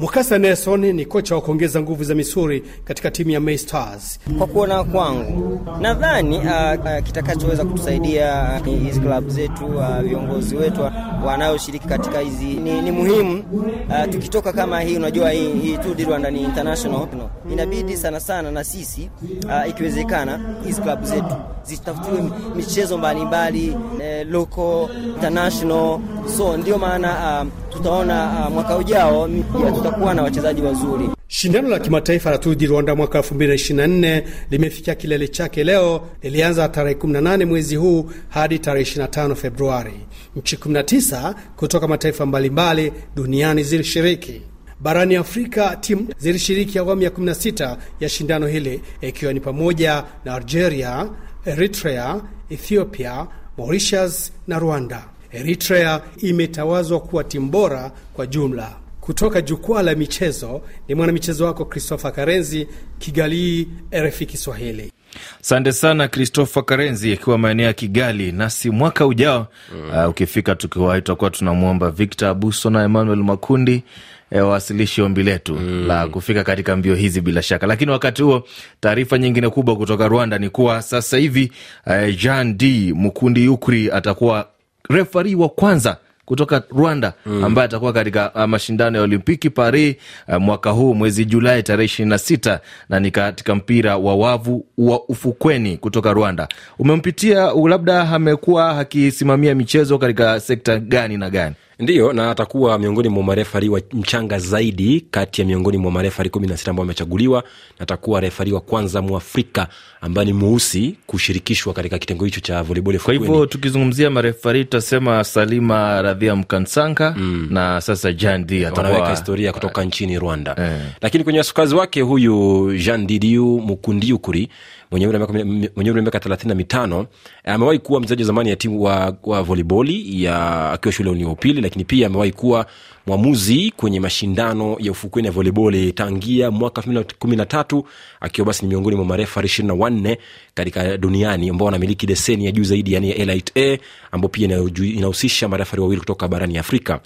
Mukasa 0.00 0.38
Nelson 0.38 0.80
ni 0.92 1.04
kocha 1.06 1.34
wa 1.34 1.40
kuongeza 1.40 1.80
nguvu 1.80 2.04
za 2.04 2.14
misuri 2.14 2.62
katika 2.84 3.10
timu 3.10 3.30
ya 3.30 3.40
May 3.40 3.58
Stars. 3.58 4.20
Kwa 4.38 4.46
kuona 4.46 4.84
kwangu, 4.84 5.60
nadhani 5.80 6.38
uh, 6.38 6.44
uh, 6.44 7.04
kitakachoweza 7.04 7.64
kutusaidia 7.64 8.60
uh, 8.60 8.66
hizi 8.66 9.00
klabu 9.00 9.30
zetu 9.30 9.66
uh, 9.66 9.98
viongozi 10.00 10.56
wetu 10.56 10.80
uh, 10.82 10.92
wanaoshiriki 11.24 11.88
katika 11.88 12.18
hizi 12.20 12.44
ni, 12.44 12.82
ni 12.82 12.90
muhimu 12.90 13.44
uh, 13.88 14.10
tukitoka 14.12 14.52
kama 14.52 14.80
hii, 14.80 14.96
unajua 14.96 15.30
hii, 15.30 15.52
hii 15.52 15.76
tu 15.78 15.94
Rwanda 16.08 16.30
ni 16.30 16.42
international 16.42 17.00
no. 17.00 17.30
Inabidi 17.52 17.96
sana 17.96 18.20
sana 18.20 18.50
na 18.50 18.64
sisi 18.64 19.10
uh, 19.44 19.68
ikiwezekana 19.68 20.40
hizi 20.66 20.80
klabu 20.82 21.06
zetu 21.06 21.34
zitafutiwe 21.64 22.30
michezo 22.56 22.98
mbalimbali 22.98 23.76
eh, 24.02 24.26
local 24.30 24.88
international, 25.14 25.98
so 26.36 26.56
ndio 26.56 26.78
maana 26.78 27.40
uh, 27.42 27.48
tutaona 27.72 28.46
uh, 28.46 28.52
mwaka 28.54 28.76
ujao 28.76 29.28
ya 29.64 29.72
tutakuwa 29.88 30.14
na 30.14 30.22
wachezaji 30.22 30.62
wazuri. 30.62 31.10
Shindano 31.28 31.68
la 31.68 31.78
kimataifa 31.78 32.30
la 32.30 32.38
Tour 32.38 32.56
du 32.56 32.66
Rwanda 32.66 32.94
mwaka 32.94 33.18
2024 33.18 34.22
limefikia 34.50 34.94
kilele 34.94 35.28
chake 35.28 35.64
leo. 35.64 36.08
Lilianza 36.22 36.68
tarehe 36.68 36.94
18 36.94 37.44
mwezi 37.44 37.76
huu 37.76 38.10
hadi 38.28 38.58
tarehe 38.58 38.84
25 38.84 39.34
Februari. 39.34 39.92
Nchi 40.36 40.56
19 40.56 41.34
kutoka 41.56 41.88
mataifa 41.88 42.26
mbalimbali 42.26 42.92
duniani 43.16 43.62
zilishiriki. 43.62 44.42
Barani 44.80 45.16
Afrika, 45.16 45.76
timu 45.80 46.08
zilishiriki 46.18 46.78
awamu 46.78 47.02
ya 47.02 47.10
16 47.10 47.76
ya 48.00 48.08
shindano 48.08 48.46
hili, 48.46 48.80
ikiwa 49.00 49.32
ni 49.32 49.40
pamoja 49.40 50.04
na 50.24 50.34
Algeria, 50.34 51.08
Eritrea, 51.46 52.20
Ethiopia, 52.50 53.26
Mauritius 53.58 54.32
na 54.46 54.58
Rwanda. 54.58 55.04
Eritrea 55.32 56.00
imetawazwa 56.18 57.00
kuwa 57.00 57.24
timu 57.24 57.48
bora 57.50 57.92
kwa 58.14 58.26
jumla. 58.26 58.76
Kutoka 59.08 59.40
jukwaa 59.40 59.82
la 59.82 59.94
michezo 59.94 60.60
ni 60.88 60.94
mwanamichezo 60.94 61.44
wako 61.46 61.64
Christopher 61.64 62.12
Karenzi, 62.12 62.68
Kigali, 62.98 63.68
RFI 63.94 64.26
Kiswahili. 64.26 64.92
Asante 65.40 65.72
sana 65.72 66.08
Christopher 66.08 66.64
Karenzi 66.64 67.12
akiwa 67.12 67.38
maeneo 67.38 67.66
ya 67.66 67.72
Kigali. 67.72 68.32
Nasi 68.32 68.70
mwaka 68.70 69.06
ujao 69.06 69.46
mm. 69.74 69.98
uh, 70.04 70.10
ukifika 70.10 70.54
tukiwa 70.54 70.96
tutakuwa 70.96 71.30
tunamwomba 71.30 71.90
Victor 71.90 72.28
Abuso 72.28 72.70
na 72.70 72.84
Emmanuel 72.84 73.18
Makundi 73.22 73.82
e, 74.30 74.40
wawasilishi 74.40 75.02
ombi 75.02 75.22
letu 75.22 75.54
mm. 75.54 75.86
la 75.86 76.08
kufika 76.08 76.44
katika 76.44 76.76
mbio 76.76 76.94
hizi 76.94 77.20
bila 77.20 77.42
shaka. 77.42 77.66
Lakini 77.66 77.90
wakati 77.90 78.22
huo, 78.22 78.44
taarifa 78.80 79.18
nyingine 79.18 79.48
kubwa 79.48 79.76
kutoka 79.76 80.08
Rwanda 80.08 80.38
ni 80.38 80.48
kuwa 80.50 80.82
sasa 80.82 81.16
hivi 81.16 81.52
uh, 81.86 82.14
Jean 82.16 82.56
D 82.58 82.92
Mukundi 82.96 83.48
Ukri 83.48 83.90
atakuwa 83.90 84.48
refari 84.90 85.34
wa 85.34 85.48
kwanza 85.48 85.96
kutoka 86.28 86.62
Rwanda 86.70 87.12
mm. 87.26 87.44
ambaye 87.44 87.64
atakuwa 87.66 87.92
katika 87.92 88.32
uh, 88.34 88.42
mashindano 88.44 88.98
ya 88.98 89.04
Olimpiki 89.04 89.50
Paris 89.50 89.96
uh, 90.28 90.34
mwaka 90.36 90.70
huu 90.70 90.94
mwezi 90.94 91.24
Julai 91.24 91.62
tarehe 91.62 91.84
ishirini 91.84 92.10
na 92.10 92.18
sita 92.18 92.60
na 92.88 93.00
ni 93.00 93.10
katika 93.10 93.54
mpira 93.54 93.96
wa 93.96 94.14
wavu 94.16 94.66
wa 94.78 95.04
ufukweni 95.08 95.76
kutoka 95.76 96.12
Rwanda. 96.12 96.48
Umempitia, 96.78 97.52
labda 97.68 98.00
amekuwa 98.08 98.78
akisimamia 98.78 99.54
michezo 99.54 99.98
katika 99.98 100.40
sekta 100.40 100.78
gani 100.78 101.16
na 101.16 101.30
gani? 101.30 101.54
Ndiyo, 101.80 102.12
na 102.12 102.30
atakuwa 102.30 102.78
miongoni 102.78 103.08
mwa 103.08 103.22
marefari 103.22 103.68
wa 103.68 103.80
mchanga 103.92 104.38
zaidi 104.38 105.00
kati 105.10 105.40
ya 105.40 105.46
miongoni 105.46 105.78
mwa 105.78 105.90
marefari 105.92 106.30
kumi 106.30 106.46
na 106.46 106.56
sita 106.56 106.70
ambao 106.70 106.82
amechaguliwa, 106.84 107.42
na 107.78 107.82
atakuwa 107.82 108.20
refari 108.20 108.52
wa 108.52 108.60
kwanza 108.60 109.02
mwafrika 109.02 109.68
ambaye 110.00 110.26
ni 110.26 110.32
mweusi 110.32 110.96
kushirikishwa 111.06 111.72
katika 111.74 111.98
kitengo 111.98 112.24
hicho 112.24 112.40
cha 112.40 112.62
volleyball. 112.62 112.98
Kwa 112.98 113.14
hivyo 113.14 113.46
tukizungumzia 113.46 114.10
marefari 114.10 114.64
tutasema 114.64 115.24
Salima 115.24 116.02
Radhia 116.02 116.36
Mkansanga 116.36 117.14
mm. 117.18 117.48
na 117.50 117.80
sasa 117.80 118.12
Jean 118.12 118.46
D 118.46 118.66
anaweka 118.66 119.10
historia 119.10 119.52
kutoka 119.52 119.84
nchini 119.84 120.18
Rwanda 120.18 120.54
eh. 120.58 120.80
Lakini 121.02 121.24
kwenye 121.24 121.38
wasukazi 121.38 121.74
wake 121.74 122.00
huyu 122.00 122.72
Jean 122.78 123.06
Didiu 123.06 123.60
Mukundiukuri 123.60 124.48
mwenye 124.90 125.06
umri 125.06 125.90
wa 125.90 125.92
miaka 126.02 126.20
thelathini 126.20 126.48
na 126.48 126.54
mitano 126.54 127.06
amewahi 127.44 127.78
kuwa 127.78 128.00
mchezaji 128.00 128.22
wa 128.22 128.26
zamani 128.26 128.50
ya 128.50 128.56
timu 128.56 128.82
wa, 128.82 129.16
wa 129.22 129.42
voliboli 129.42 130.24
ya 130.24 130.70
akiwa 130.72 130.92
shule 130.92 131.20
ya 131.20 131.28
upili, 131.28 131.60
lakini 131.60 131.84
pia 131.84 132.06
amewahi 132.06 132.32
kuwa 132.32 132.66
mwamuzi 133.06 133.72
kwenye 133.76 134.00
mashindano 134.00 134.76
ya 134.80 134.92
ufukweni 134.92 135.26
ya 135.26 135.32
voliboli 135.32 135.92
tangia 135.92 136.50
mwaka 136.50 136.80
elfu 136.80 136.90
mbili 136.90 137.06
kumi 137.18 137.36
na 137.36 137.46
tatu 137.46 137.84
akiwa 138.20 138.46
basi 138.46 138.62
ni 138.62 138.68
miongoni 138.68 138.96
mwa 138.96 139.04
marefa 139.04 139.42
ishirini 139.44 139.74
na 139.74 139.82
wanne 139.82 140.18
katika 140.54 140.96
duniani 140.96 141.48
ambao 141.50 141.66
wanamiliki 141.66 142.06
leseni 142.06 142.44
ya 142.46 142.52
juu 142.52 142.64
zaidi 142.64 142.92
yani 142.92 143.10
ya 143.10 143.16
Elite 143.16 143.52
A 143.74 143.78
ambao 144.12 144.28
pia 144.28 144.60
inahusisha 144.84 145.48
marefari 145.48 145.82
wawili 145.82 146.00
kutoka 146.00 146.28
barani 146.28 146.58
Afrika. 146.58 147.00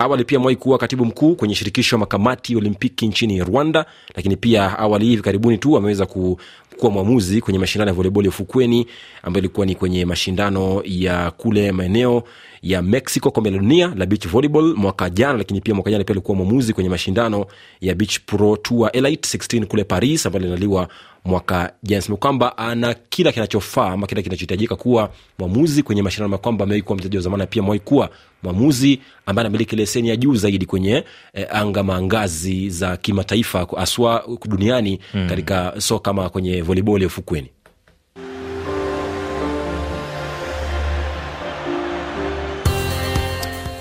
Awali 0.00 0.24
pia 0.24 0.36
amewahi 0.38 0.56
kuwa 0.56 0.78
katibu 0.78 1.04
mkuu 1.04 1.34
kwenye 1.34 1.54
shirikisho 1.54 1.96
ya 1.96 2.00
makamati 2.00 2.56
Olimpiki 2.56 3.06
nchini 3.06 3.44
Rwanda, 3.44 3.86
lakini 4.14 4.36
pia 4.36 4.78
awali 4.78 5.06
hivi 5.06 5.22
karibuni 5.22 5.58
tu 5.58 5.76
ameweza 5.76 6.06
ku, 6.06 6.40
kuwa 6.78 6.92
mwamuzi 6.92 7.40
kwenye 7.40 7.58
mashindano 7.58 7.88
ya 7.90 7.94
voleboli 7.94 8.26
ya 8.26 8.30
ufukweni 8.30 8.86
ambayo 9.22 9.40
ilikuwa 9.40 9.66
ni 9.66 9.74
kwenye 9.74 10.04
mashindano 10.04 10.82
ya 10.84 11.30
kule 11.30 11.72
maeneo 11.72 12.22
ya 12.62 12.82
Mexico, 12.82 13.30
kombe 13.30 13.50
la 13.50 13.58
dunia 13.58 13.92
la 13.96 14.06
beach 14.06 14.26
volleyball 14.28 14.74
mwaka 14.76 15.10
jana, 15.10 15.38
lakini 15.38 15.60
pia 15.60 15.74
mwaka 15.74 15.90
jana 15.90 16.04
pia 16.04 16.14
alikuwa 16.14 16.36
mwamuzi 16.36 16.72
kwenye 16.72 16.90
mashindano 16.90 17.46
ya 17.80 17.94
Beach 17.94 18.18
Pro 18.26 18.56
Tour 18.56 18.90
Elite 18.92 19.38
16 19.38 19.64
kule 19.64 19.84
Paris 19.84 20.26
ambayo 20.26 20.44
linaliwa 20.44 20.88
mwaka 21.24 21.72
jana. 21.82 22.02
Sema 22.02 22.16
kwamba 22.16 22.58
ana 22.58 22.94
kila 22.94 23.32
kinachofaa 23.32 23.90
ama 23.92 24.06
kila 24.06 24.22
kinachohitajika 24.22 24.76
kuwa 24.76 25.10
mwamuzi 25.38 25.82
kwenye 25.82 26.02
mashindano, 26.02 26.30
na 26.30 26.38
kwamba 26.38 26.64
amewahi 26.64 26.82
kuwa 26.82 26.96
mchezaji 26.96 27.16
wa 27.16 27.22
zamani, 27.22 27.46
pia 27.46 27.62
amewahi 27.62 27.80
kuwa 27.80 28.10
mwamuzi 28.42 29.00
ambaye 29.26 29.46
anamiliki 29.46 29.76
leseni 29.76 30.08
ya 30.08 30.16
juu 30.16 30.34
zaidi 30.34 30.66
kwenye 30.66 31.04
eh, 31.34 31.46
anga 31.50 31.82
maangazi 31.82 32.70
za 32.70 32.96
kimataifa 32.96 33.66
haswa 33.76 34.24
duniani 34.48 34.98
mm. 35.14 35.28
katika 35.28 35.74
soka 35.78 36.10
ama 36.10 36.28
kwenye 36.28 36.62
volleyball 36.62 37.00
ya 37.00 37.06
ufukweni. 37.06 37.48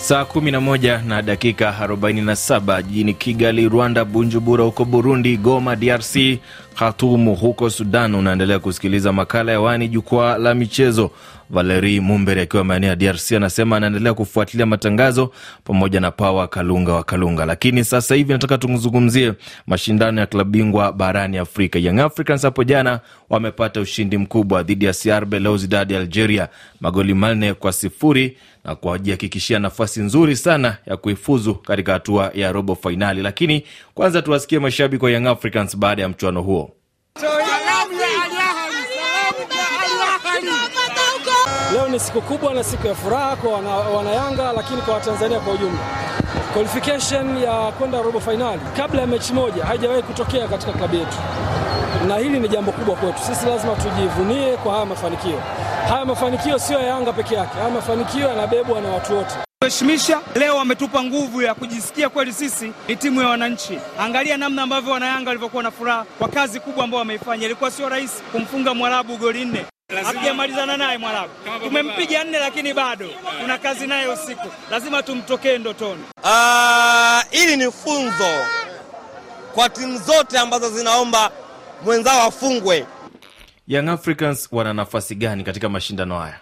Saa 0.08 0.24
11 0.26 1.04
na 1.06 1.22
dakika 1.22 1.76
47 1.82 2.82
jijini 2.84 3.14
Kigali, 3.14 3.70
Rwanda, 3.70 4.06
Bunjubura 4.06 4.64
huko 4.64 4.86
Burundi, 4.86 5.38
Goma 5.38 5.76
DRC, 5.76 6.40
Khatumu 6.76 7.36
huko 7.36 7.70
Sudan. 7.70 8.16
Unaendelea 8.16 8.60
kusikiliza 8.60 9.14
makala 9.14 9.52
ya 9.52 9.60
wani 9.62 9.88
jukwaa 9.88 10.38
la 10.38 10.54
michezo. 10.54 11.12
Valeri 11.50 12.00
Mumbere 12.00 12.42
akiwa 12.42 12.64
maeneo 12.64 12.90
ya 12.90 12.96
DRC 12.96 13.32
anasema 13.32 13.78
anaendelea 13.78 14.14
kufuatilia 14.14 14.66
matangazo 14.66 15.32
pamoja 15.64 16.00
na 16.00 16.12
Pawa 16.12 16.48
Kalunga 16.48 16.94
wa 16.94 17.04
Kalunga. 17.04 17.46
Lakini 17.46 17.84
sasa 17.86 18.16
hivi 18.16 18.34
nataka 18.34 18.58
tuzungumzie 18.58 19.34
mashindano 19.68 20.22
ya 20.22 20.28
klabu 20.28 20.50
bingwa 20.52 20.94
barani 20.94 21.38
Afrika. 21.38 21.80
Young 21.80 22.00
Africans 22.00 22.42
hapo 22.42 22.64
jana 22.64 23.00
wamepata 23.30 23.82
ushindi 23.82 24.18
mkubwa 24.18 24.64
dhidi 24.64 24.86
ya 24.86 24.94
CR 24.94 25.26
Belouizdad 25.26 25.92
ya 25.92 26.00
Algeria 26.00 26.48
magoli 26.82 27.14
manne 27.14 27.54
kwa 27.54 27.72
sifuri 27.74 28.38
na 28.64 28.76
kuwajihakikishia 28.76 29.60
nafasi 29.60 30.02
nzuri 30.02 30.36
sana 30.36 30.78
ya 30.86 30.98
kuifuzu 30.98 31.56
katika 31.56 31.94
hatua 31.94 32.32
ya 32.36 32.52
robo 32.52 32.76
fainali. 32.76 33.22
Lakini 33.22 33.64
kwanza 33.94 34.22
tuwasikie 34.22 34.60
mashabiki 34.60 35.06
wa 35.06 35.12
Young 35.12 35.28
Africans 35.28 35.78
baada 35.78 36.02
ya 36.02 36.10
mchuano 36.10 36.42
huo. 36.42 36.72
Leo 41.74 41.88
ni 41.88 42.00
siku 42.00 42.22
kubwa 42.22 42.54
na 42.54 42.64
siku 42.64 42.88
ya 42.88 42.96
furaha 42.96 43.36
kwa 43.36 43.52
wanayanga 43.98 44.42
wana, 44.44 44.54
lakini 44.54 44.82
kwa 44.82 44.94
Watanzania 44.94 45.40
kwa 45.40 45.54
ujumla. 45.54 45.80
Qualification 46.54 47.38
ya 47.38 47.72
kwenda 47.72 48.02
robo 48.02 48.20
fainali 48.20 48.62
kabla 48.78 49.02
ya 49.02 49.08
mechi 49.08 49.34
moja 49.34 49.66
haijawahi 49.66 50.02
kutokea 50.04 50.48
katika 50.48 50.72
klabu 50.72 50.96
yetu, 50.96 51.18
na 52.08 52.18
hili 52.18 52.40
ni 52.40 52.48
jambo 52.48 52.72
kubwa 52.72 52.96
kwetu 52.96 53.20
sisi. 53.20 53.46
Lazima 53.46 53.76
tujivunie 53.76 54.58
kwa 54.58 54.74
haya 54.74 54.86
mafanikio. 54.86 55.42
Haya 55.90 56.06
mafanikio 56.06 56.60
sio 56.60 56.80
ya 56.80 56.88
Yanga 56.88 57.14
peke 57.14 57.36
yake, 57.36 57.58
haya 57.58 57.70
mafanikio 57.70 58.28
yanabebwa 58.30 58.82
na 58.82 58.90
watu 58.90 59.18
wote. 59.18 59.36
Heshimisha 59.64 60.20
leo 60.36 60.56
wametupa 60.58 61.04
nguvu 61.04 61.42
ya 61.42 61.54
kujisikia 61.56 62.10
kweli 62.10 62.34
sisi 62.34 62.72
ni 62.88 62.96
timu 62.96 63.22
ya 63.22 63.28
wananchi. 63.28 63.80
Angalia 64.00 64.38
namna 64.38 64.62
ambavyo 64.64 64.94
wanayanga 64.94 65.30
walivyokuwa 65.30 65.64
na 65.64 65.72
furaha 65.72 66.06
kwa 66.20 66.28
kazi 66.28 66.60
kubwa 66.60 66.84
ambayo 66.84 67.00
wameifanya. 67.00 67.46
Ilikuwa 67.46 67.72
sio 67.72 67.90
rahisi 67.90 68.24
kumfunga 68.32 68.74
Mwarabu 68.74 69.18
goli 69.18 69.46
nne 69.46 69.66
hatujamalizana 69.96 70.78
naye 70.78 70.98
mwanangu, 70.98 71.30
tumempiga 71.64 72.24
nne, 72.24 72.40
lakini 72.40 72.74
bado 72.74 73.10
tuna 73.42 73.58
kazi 73.58 73.88
naye 73.88 74.08
usiku, 74.08 74.48
lazima 74.72 75.04
tumtokee 75.04 75.58
ndotoni. 75.58 76.04
Hili 77.32 77.52
uh, 77.54 77.58
ni 77.66 77.72
funzo 77.72 78.46
kwa 79.56 79.70
timu 79.70 79.98
zote 79.98 80.40
ambazo 80.40 80.70
zinaomba 80.70 81.32
mwenzao 81.86 82.22
afungwe. 82.28 82.86
Young 83.68 83.90
Africans 83.90 84.48
wana 84.52 84.74
nafasi 84.74 85.16
gani 85.16 85.44
katika 85.44 85.70
mashindano 85.70 86.20
haya? 86.20 86.40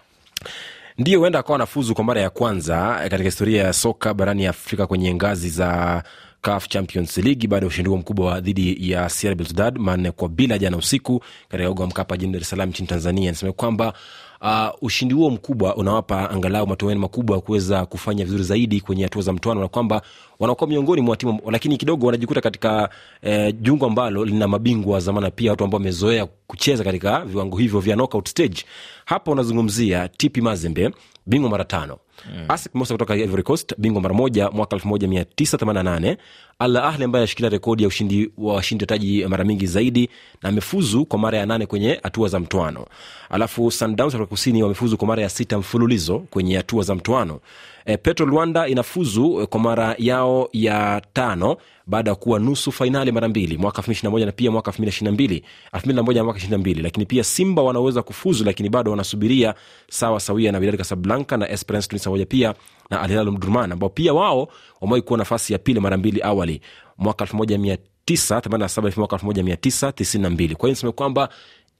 Ndio, 0.98 1.20
huenda 1.20 1.40
akawa 1.40 1.58
nafuzu 1.58 1.96
kwa 1.96 2.04
mara 2.04 2.22
ya 2.22 2.30
kwanza 2.30 2.96
katika 3.00 3.24
historia 3.24 3.64
ya 3.64 3.74
soka 3.74 4.14
barani 4.14 4.48
Afrika 4.48 4.88
kwenye 4.88 5.14
ngazi 5.16 5.50
za 5.50 6.04
CAF 6.46 6.68
Champions 6.68 7.18
League 7.18 7.48
baada 7.48 7.66
ya 7.66 7.68
ushindi 7.68 7.90
huo 7.90 7.98
mkubwa 8.00 8.42
dhidi 8.42 8.92
ya 8.92 9.08
CR 9.10 9.36
Belouizdad 9.36 9.78
manne 9.80 10.12
kwa 10.12 10.30
bila 10.30 10.58
jana 10.58 10.78
usiku 10.78 11.24
katika 11.50 11.70
uga 11.72 11.82
wa 11.84 11.88
Mkapa 11.90 12.18
jijini 12.18 12.34
Dar 12.34 12.42
es 12.42 12.50
Salaam 12.50 12.70
nchini 12.70 12.88
Tanzania. 12.88 13.32
Nasema 13.32 13.52
kwamba 13.52 13.94
uh, 14.42 14.84
ushindi 14.84 15.14
huo 15.14 15.30
mkubwa 15.30 15.76
unawapa 15.76 16.30
angalau 16.30 16.68
matumaini 16.68 17.02
makubwa 17.02 17.36
ya 17.36 17.42
kuweza 17.42 17.86
kufanya 17.86 18.26
vizuri 18.26 18.44
zaidi 18.44 18.82
kwenye 18.82 19.04
hatua 19.04 19.22
za 19.22 19.34
mtoano, 19.34 19.62
na 19.62 19.68
kwamba 19.68 20.02
wanakuwa 20.40 20.70
miongoni 20.70 21.02
mwa 21.02 21.18
timu, 21.18 21.40
lakini 21.52 21.78
kidogo 21.78 22.06
wanajikuta 22.06 22.42
katika 22.42 22.90
eh, 23.22 23.56
jungu 23.62 23.86
ambalo 23.86 24.26
lina 24.26 24.48
mabingwa 24.48 24.94
wa 24.94 25.00
zamani, 25.00 25.32
pia 25.32 25.52
watu 25.52 25.64
ambao 25.64 25.78
wamezoea 25.78 26.26
kucheza 26.48 26.84
katika 26.84 27.26
viwango 27.26 27.58
hivyo 27.58 27.80
vya 27.80 27.96
knockout 27.96 28.30
stage. 28.30 28.64
Hapa 29.06 29.32
unazungumzia 29.32 30.08
TP 30.08 30.38
Mazembe, 30.38 30.92
bingwa 31.26 31.50
mara 31.50 31.64
tano 31.66 31.98
Mm. 32.34 32.46
ASEC 32.48 32.72
kutoka 32.72 33.16
Ivory 33.16 33.44
Coast 33.44 33.74
bingwa 33.78 34.02
mara 34.02 34.16
moja 34.16 34.50
mwaka 34.50 34.76
1988. 34.76 36.18
Al 36.60 36.78
Ahly 36.78 37.04
ambaye 37.04 37.22
anashikilia 37.22 37.50
rekodi 37.50 37.84
ya 37.84 37.88
ushindi 37.90 38.32
wa 38.38 38.54
washindi 38.54 39.24
wa 39.24 39.30
mara 39.30 39.44
mingi 39.44 39.68
zaidi 39.68 40.10
na 40.42 40.50
amefuzu 40.50 41.06
kwa 41.06 41.20
mara 41.20 41.38
ya 41.38 41.46
nane 41.46 41.66
kwenye 41.66 42.00
hatua 42.04 42.28
za 42.30 42.40
mtoano. 42.40 42.86
Alafu 43.30 43.72
Sundowns 43.72 44.14
Afrika 44.16 44.30
Kusini 44.30 44.64
wamefuzu 44.64 44.98
kwa 44.98 45.08
mara 45.08 45.22
ya 45.24 45.30
sita 45.30 45.58
mfululizo 45.58 46.20
kwenye 46.20 46.58
hatua 46.58 46.84
za 46.84 46.96
mtoano. 46.96 47.40
E, 47.86 47.98
Petro 47.98 48.26
Luanda 48.26 48.68
inafuzu 48.68 49.48
kwa 49.48 49.60
mara 49.60 49.96
yao 49.98 50.50
ya 50.54 51.02
tano 51.14 51.58
baada 51.88 52.10
ya 52.12 52.16
kuwa 52.16 52.40
nusu 52.40 52.72
fainali 52.72 53.12
mara 53.12 53.28
mbili 53.30 53.58
mwaka 53.58 53.82
2021 53.82 54.26
na 54.26 54.32
pia 54.32 54.52
mwaka 54.52 54.72
2022 54.72 55.42
2001 55.74 56.14
na 56.16 56.24
mwaka 56.24 56.40
22, 56.40 56.82
lakini 56.84 57.06
pia 57.06 57.24
Simba 57.24 57.62
wanaweza 57.64 58.02
kufuzu, 58.04 58.44
lakini 58.46 58.70
bado 58.70 58.92
wanasubiria 58.92 59.56
sawa 59.90 60.20
sawia 60.20 60.52
na 60.52 60.58
Wydad 60.58 60.78
Casablanca 60.78 61.32
na 61.38 61.50
Esperance 61.50 62.26
pia 62.26 62.54
na 62.90 63.02
Al 63.02 63.10
Hilal 63.10 63.72
ambao 63.72 63.90
pia 63.90 64.14
wao 64.14 64.48
wamewahi 64.82 65.02
kuwa 65.02 65.20
nafasi 65.20 65.54
ya 65.54 65.60
pili 65.60 65.80
mara 65.80 65.98
mbili 65.98 66.22
awali 66.24 66.62
mwaka 66.98 67.26
1987 67.26 68.94
mwaka 68.98 69.16
1992. 69.16 70.56
Kwa 70.56 70.68
hiyo 70.68 70.70
niseme 70.70 70.92
kwamba 70.92 71.30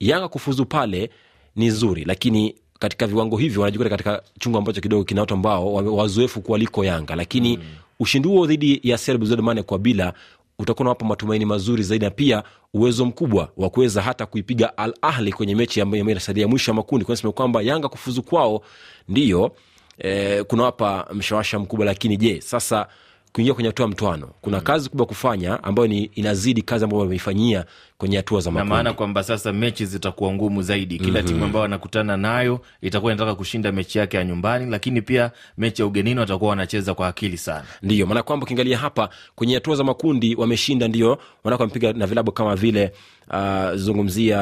Yanga 0.00 0.28
kufuzu 0.28 0.66
pale 0.66 1.10
ni 1.56 1.66
nzuri, 1.66 2.04
lakini 2.04 2.54
katika 2.78 3.06
viwango 3.06 3.36
hivyo 3.36 3.60
wanajikuta 3.62 3.90
katika 3.90 4.22
chungu 4.40 4.58
ambacho 4.58 4.80
kidogo 4.80 5.04
kina 5.04 5.20
watu 5.20 5.34
ambao 5.34 5.72
wazoefu 5.74 6.40
kuwaliko 6.40 6.84
Yanga, 6.84 7.16
lakini 7.16 7.56
mm. 7.56 7.62
ushindi 8.00 8.28
huo 8.28 8.46
dhidi 8.46 8.80
ya 8.82 8.98
Belouizdad 9.06 9.62
kwa 9.62 9.78
bila 9.78 10.12
utakuwa 10.58 10.84
nawapa 10.84 11.06
matumaini 11.06 11.44
mazuri 11.44 11.82
zaidi 11.82 12.04
na 12.04 12.10
pia 12.10 12.42
uwezo 12.74 13.04
mkubwa 13.04 13.48
wa 13.56 13.70
kuweza 13.70 14.02
hata 14.02 14.26
kuipiga 14.26 14.78
Al 14.78 14.94
Ahli 15.02 15.32
kwenye 15.32 15.54
mechi 15.54 15.80
ambayo 15.80 16.10
inasalia 16.10 16.48
mwisho 16.48 16.70
ya 16.70 16.74
makundi. 16.74 17.04
Kwa 17.04 17.32
kwamba 17.32 17.62
Yanga 17.62 17.88
kufuzu 17.88 18.22
kwao 18.22 18.62
ndiyo 19.08 19.56
eh, 19.98 20.44
kunawapa 20.44 21.06
mshawasha 21.12 21.58
mkubwa, 21.58 21.86
lakini 21.86 22.16
je, 22.16 22.40
sasa 22.40 22.86
kuingia 23.36 23.54
kwenye 23.54 23.68
hatua 23.68 23.84
ya 23.84 23.88
mtwano 23.90 24.30
kuna 24.40 24.60
kazi 24.60 24.88
kubwa 24.90 25.06
kufanya 25.06 25.64
ambayo 25.64 25.88
ni 25.88 26.04
inazidi 26.04 26.62
kazi 26.62 26.84
ambayo 26.84 27.02
wameifanyia 27.02 27.64
kwenye 27.98 28.16
hatua 28.16 28.40
za 28.40 28.50
na 28.50 28.64
maana 28.64 28.92
kwamba 28.92 29.22
sasa 29.22 29.52
mechi 29.52 29.86
zitakuwa 29.86 30.32
ngumu 30.32 30.62
zaidi. 30.62 30.98
Kila 30.98 31.18
Mhm. 31.18 31.28
timu 31.28 31.44
ambayo 31.44 31.62
wanakutana 31.62 32.16
nayo 32.16 32.60
itakuwa 32.80 33.12
inataka 33.12 33.34
kushinda 33.34 33.72
mechi 33.72 33.98
yake 33.98 34.16
ya 34.16 34.24
nyumbani 34.24 34.70
lakini 34.70 35.02
pia 35.02 35.30
mechi 35.58 35.82
ya 35.82 35.86
ugenini 35.86 36.20
watakuwa 36.20 36.50
wanacheza 36.50 36.94
kwa 36.94 37.08
akili 37.08 37.36
sana. 37.38 37.64
Ndiyo 37.82 38.06
maana 38.06 38.22
kwamba 38.22 38.44
ukiangalia 38.44 38.78
hapa 38.78 39.08
kwenye 39.34 39.54
hatua 39.54 39.76
za 39.76 39.84
makundi 39.84 40.34
wameshinda 40.34 40.88
ndio 40.88 41.18
wanako 41.44 41.62
wamepiga 41.62 41.92
na 41.92 42.06
vilabu 42.06 42.32
kama 42.32 42.56
vile 42.56 42.92
uh, 43.30 43.74
zungumzia 43.74 44.38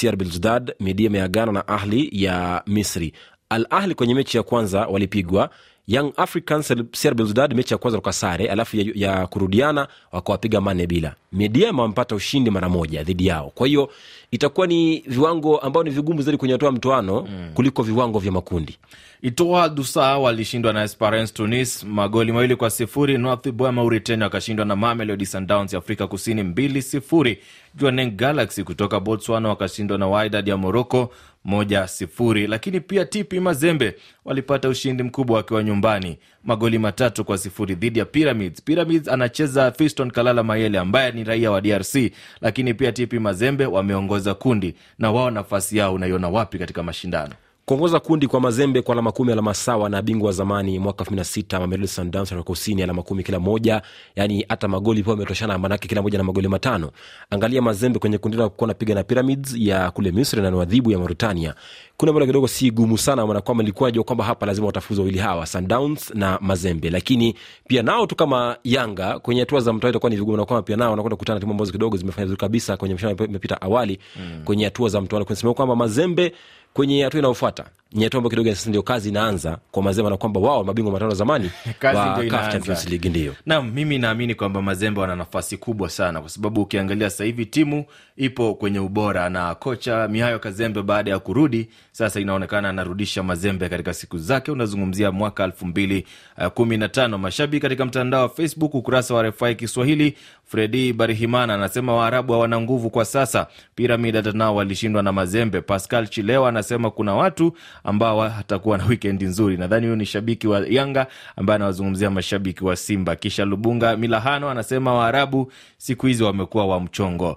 CR 0.00 0.16
Belouizdad 0.16 0.74
Midia 0.80 1.10
ya 1.18 1.28
Ghana 1.28 1.52
na 1.52 1.68
Ahli 1.68 2.08
ya 2.12 2.62
Misri. 2.66 3.12
Al 3.48 3.66
Ahli 3.70 3.94
kwenye 3.94 4.14
mechi 4.14 4.36
ya 4.36 4.42
kwanza 4.42 4.86
walipigwa 4.86 5.50
Young 5.90 6.12
Africans 6.16 6.68
CR 7.02 7.14
Belouizdad 7.14 7.54
mechi 7.54 7.74
ya 7.74 7.78
kwanza 7.78 7.98
toka 7.98 8.12
sare 8.12 8.46
alafu 8.48 8.76
ya, 8.76 8.84
ya 8.94 9.26
kurudiana 9.26 9.88
wakawapiga 10.12 10.60
mane 10.60 10.86
bila 10.86 11.14
Mediama 11.32 11.82
wamepata 11.82 12.14
ushindi 12.14 12.50
mara 12.50 12.68
moja 12.68 13.02
dhidi 13.02 13.26
yao. 13.26 13.52
Kwa 13.54 13.66
hiyo 13.66 13.90
itakuwa 14.30 14.66
ni 14.66 14.98
viwango 15.06 15.58
ambao 15.58 15.82
ni 15.84 15.90
vigumu 15.90 16.22
zaidi 16.22 16.38
kwenye 16.38 16.52
hatua 16.54 16.66
ya 16.68 16.72
mtoano 16.72 17.22
mm. 17.22 17.50
kuliko 17.54 17.82
viwango 17.82 18.18
vya 18.18 18.32
makundi. 18.32 18.78
Itoa 19.22 19.68
dusa 19.68 20.18
walishindwa 20.18 20.72
na 20.72 20.82
esperance 20.82 21.32
tunis 21.34 21.84
magoli 21.84 22.32
mawili 22.32 22.56
kwa 22.56 22.70
sifuri. 22.70 23.18
North 23.18 23.50
Boya 23.50 23.72
mauritania 23.72 24.24
wakashindwa 24.24 24.64
na 24.66 24.76
mamelodi 24.76 25.26
sundowns 25.26 25.72
ya 25.72 25.78
afrika 25.78 26.06
kusini 26.06 26.42
mbili 26.42 26.82
sifuri. 26.82 27.38
Juanen 27.74 28.10
galaxy 28.10 28.64
kutoka 28.64 29.00
botswana 29.00 29.48
wakashindwa 29.48 29.98
na 29.98 30.08
wydad 30.08 30.48
ya 30.48 30.56
morocco 30.56 31.10
moja 31.44 31.88
sifuri. 31.88 32.46
Lakini 32.46 32.80
pia 32.80 33.04
tp 33.04 33.32
mazembe 33.32 33.96
walipata 34.24 34.68
ushindi 34.68 35.02
mkubwa 35.02 35.36
wakiwa 35.36 35.62
nyumbani. 35.62 36.18
Magoli 36.44 36.78
matatu 36.78 37.24
kwa 37.24 37.38
sifuri 37.38 37.74
dhidi 37.74 37.98
ya 37.98 38.04
pyramids. 38.04 38.62
Pyramids 38.62 39.08
anacheza 39.08 39.72
fiston 39.72 40.10
kalala 40.10 40.42
mayele 40.42 40.78
ambaye 40.78 41.12
ni 41.12 41.24
raia 41.24 41.50
wa 41.50 41.60
drc 41.60 41.96
lakini 42.40 42.74
pia 42.74 42.92
tp 42.92 43.12
mazembe 43.12 43.66
wameongoza 43.66 44.34
kundi. 44.34 44.74
Na 44.98 45.10
wao 45.10 45.30
nafasi 45.30 45.76
yao 45.76 45.94
unaiona 45.94 46.28
wapi 46.28 46.58
katika 46.58 46.82
mashindano 46.82 47.34
kuongoza 47.66 48.00
kundi 48.00 48.26
kwa 48.26 48.40
mazembe 48.40 48.82
kwa 48.82 48.92
alama 48.92 49.12
kumi 49.12 49.32
alama 49.32 49.54
sawa 49.54 49.88
na 49.88 50.02
bingwa 50.02 50.26
wa 50.26 50.32
zamani 50.32 50.78
mwaka 50.78 51.04
16 51.04 51.60
Mamelodi 51.60 51.88
Sundowns 51.88 52.28
Afrika 52.32 52.42
kusini 52.42 52.82
alama 52.82 53.02
kumi 53.02 53.22
kila 53.22 53.40
moja. 53.40 53.82
Yani 54.16 54.44
hata 54.48 54.68
magoli 54.68 55.02
pia 55.02 55.10
wametoshana, 55.12 55.58
manake 55.58 55.88
kila 55.88 56.02
moja 56.02 56.18
na 56.18 56.24
magoli 56.24 56.48
matano. 56.48 56.90
Angalia 57.30 57.62
mazembe 57.62 57.98
kwenye 57.98 58.18
kundi 58.18 58.36
lao 58.36 58.50
kuwa 58.50 58.68
napiga 58.68 58.94
na 58.94 59.02
pyramids 59.02 59.54
ya 59.58 59.90
kule 59.90 60.12
misri 60.12 60.42
na 60.42 60.50
niwadhibu 60.50 60.90
ya 60.90 60.98
mauritania. 60.98 61.54
Kuna 61.96 62.10
ambalo 62.10 62.26
kidogo 62.26 62.48
si 62.48 62.70
gumu 62.70 62.98
sana 62.98 63.26
maana 63.26 63.40
kwamba 63.40 63.62
nilikuwa 63.62 63.88
najua 63.90 64.04
kwamba 64.04 64.24
hapa 64.24 64.46
lazima 64.46 64.66
watafuza 64.66 65.00
wawili 65.02 65.18
hawa 65.18 65.46
Sundowns 65.46 66.10
na 66.14 66.38
mazembe. 66.40 66.90
Lakini 66.90 67.34
pia 67.68 67.82
nao 67.82 68.06
tu 68.06 68.16
kama 68.16 68.56
yanga 68.64 69.18
kwenye 69.18 69.40
hatua 69.40 69.60
za 69.60 69.72
mtoano 69.72 69.90
itakuwa 69.90 70.10
ni 70.10 70.16
vigumu 70.16 70.36
na 70.36 70.44
kwamba 70.44 70.62
pia 70.62 70.76
nao 70.76 70.90
wanakwenda 70.90 71.16
kukutana 71.16 71.34
na 71.34 71.40
timu 71.40 71.52
ambazo 71.52 71.72
kidogo 71.72 71.96
zimefanya 71.96 72.24
vizuri 72.24 72.40
kabisa 72.40 72.76
kwenye 72.76 72.94
mashindano 72.94 73.24
imepita 73.24 73.62
awali. 73.62 73.98
Mm. 74.16 74.42
kwenye 74.44 74.64
hatua 74.64 74.88
za 74.88 75.00
mtoano 75.00 75.24
kunasema 75.24 75.54
kwamba 75.54 75.76
mazembe 75.76 76.32
kwenye 76.74 77.04
hatua 77.04 77.18
inayofuata 77.18 77.64
ni 77.92 78.08
kidogo 78.10 78.50
sasa 78.50 78.68
ndio 78.70 78.82
kazi 78.82 79.08
inaanza 79.08 79.58
kwa 79.70 79.82
mazembe 79.82 80.10
na 80.10 80.16
kwamba 80.16 80.40
wao 80.40 80.64
mabingwa 80.64 80.92
matano 80.92 81.14
zamani 81.14 81.50
Kazi 81.78 81.96
wa 81.98 82.16
ndio 82.18 82.30
CAF. 82.30 82.52
Champions 82.52 82.88
League 82.88 83.10
ndio 83.10 83.34
Naam, 83.46 83.70
mimi 83.70 83.98
naamini 83.98 84.34
kwamba 84.34 84.62
Mazembe 84.62 85.00
wana 85.00 85.16
nafasi 85.16 85.56
kubwa 85.56 85.90
sana, 85.90 86.20
kwa 86.20 86.28
sababu 86.30 86.62
ukiangalia 86.62 87.10
sasa 87.10 87.24
hivi 87.24 87.46
timu 87.46 87.84
ipo 88.16 88.54
kwenye 88.54 88.78
ubora, 88.78 89.28
na 89.30 89.54
kocha 89.54 90.08
Mihayo 90.08 90.38
Kazembe 90.38 90.82
baada 90.82 91.10
ya 91.10 91.18
kurudi 91.18 91.68
sasa 91.92 92.20
inaonekana 92.20 92.68
anarudisha 92.68 93.22
Mazembe 93.22 93.68
katika 93.68 93.94
siku 93.94 94.18
zake. 94.18 94.50
Unazungumzia 94.50 95.12
mwaka 95.12 95.44
elfu 95.44 95.66
mbili 95.66 96.06
uh, 96.38 96.46
kumi 96.46 96.76
na 96.76 96.88
tano. 96.88 97.18
Mashabiki 97.18 97.62
katika 97.62 97.84
mtandao 97.84 98.22
wa 98.22 98.28
Facebook, 98.28 98.74
ukurasa 98.74 99.14
wa 99.14 99.22
RFI 99.22 99.54
Kiswahili, 99.54 100.16
Fredi 100.44 100.92
Barihimana 100.92 101.54
anasema 101.54 101.94
Waarabu 101.94 102.32
hawana 102.32 102.60
nguvu 102.60 102.90
kwa 102.90 103.04
sasa. 103.04 103.46
Piramid 103.74 104.16
hata 104.16 104.32
nao 104.32 104.54
walishindwa 104.56 105.02
na 105.02 105.12
Mazembe. 105.12 105.60
Pascal 105.60 106.08
Chilewa 106.08 106.48
anasema 106.48 106.90
kuna 106.90 107.14
watu 107.14 107.52
ambao 107.84 108.20
hatakuwa 108.28 108.78
na 108.78 108.86
wikendi 108.86 109.24
nzuri. 109.24 109.56
Nadhani 109.56 109.86
huyu 109.86 109.96
ni 109.96 110.06
shabiki 110.06 110.48
wa 110.48 110.66
Yanga 110.68 111.06
ambaye 111.36 111.54
anawazungumzia 111.56 112.10
mashabiki 112.10 112.64
wa 112.64 112.76
Simba. 112.76 113.16
Kisha 113.16 113.44
Lubunga 113.44 113.96
Milahano 113.96 114.50
anasema 114.50 114.94
Waarabu 114.94 115.52
siku 115.78 116.06
hizi 116.06 116.22
wamekuwa 116.22 116.66
wa 116.66 116.80
mchongo. 116.80 117.36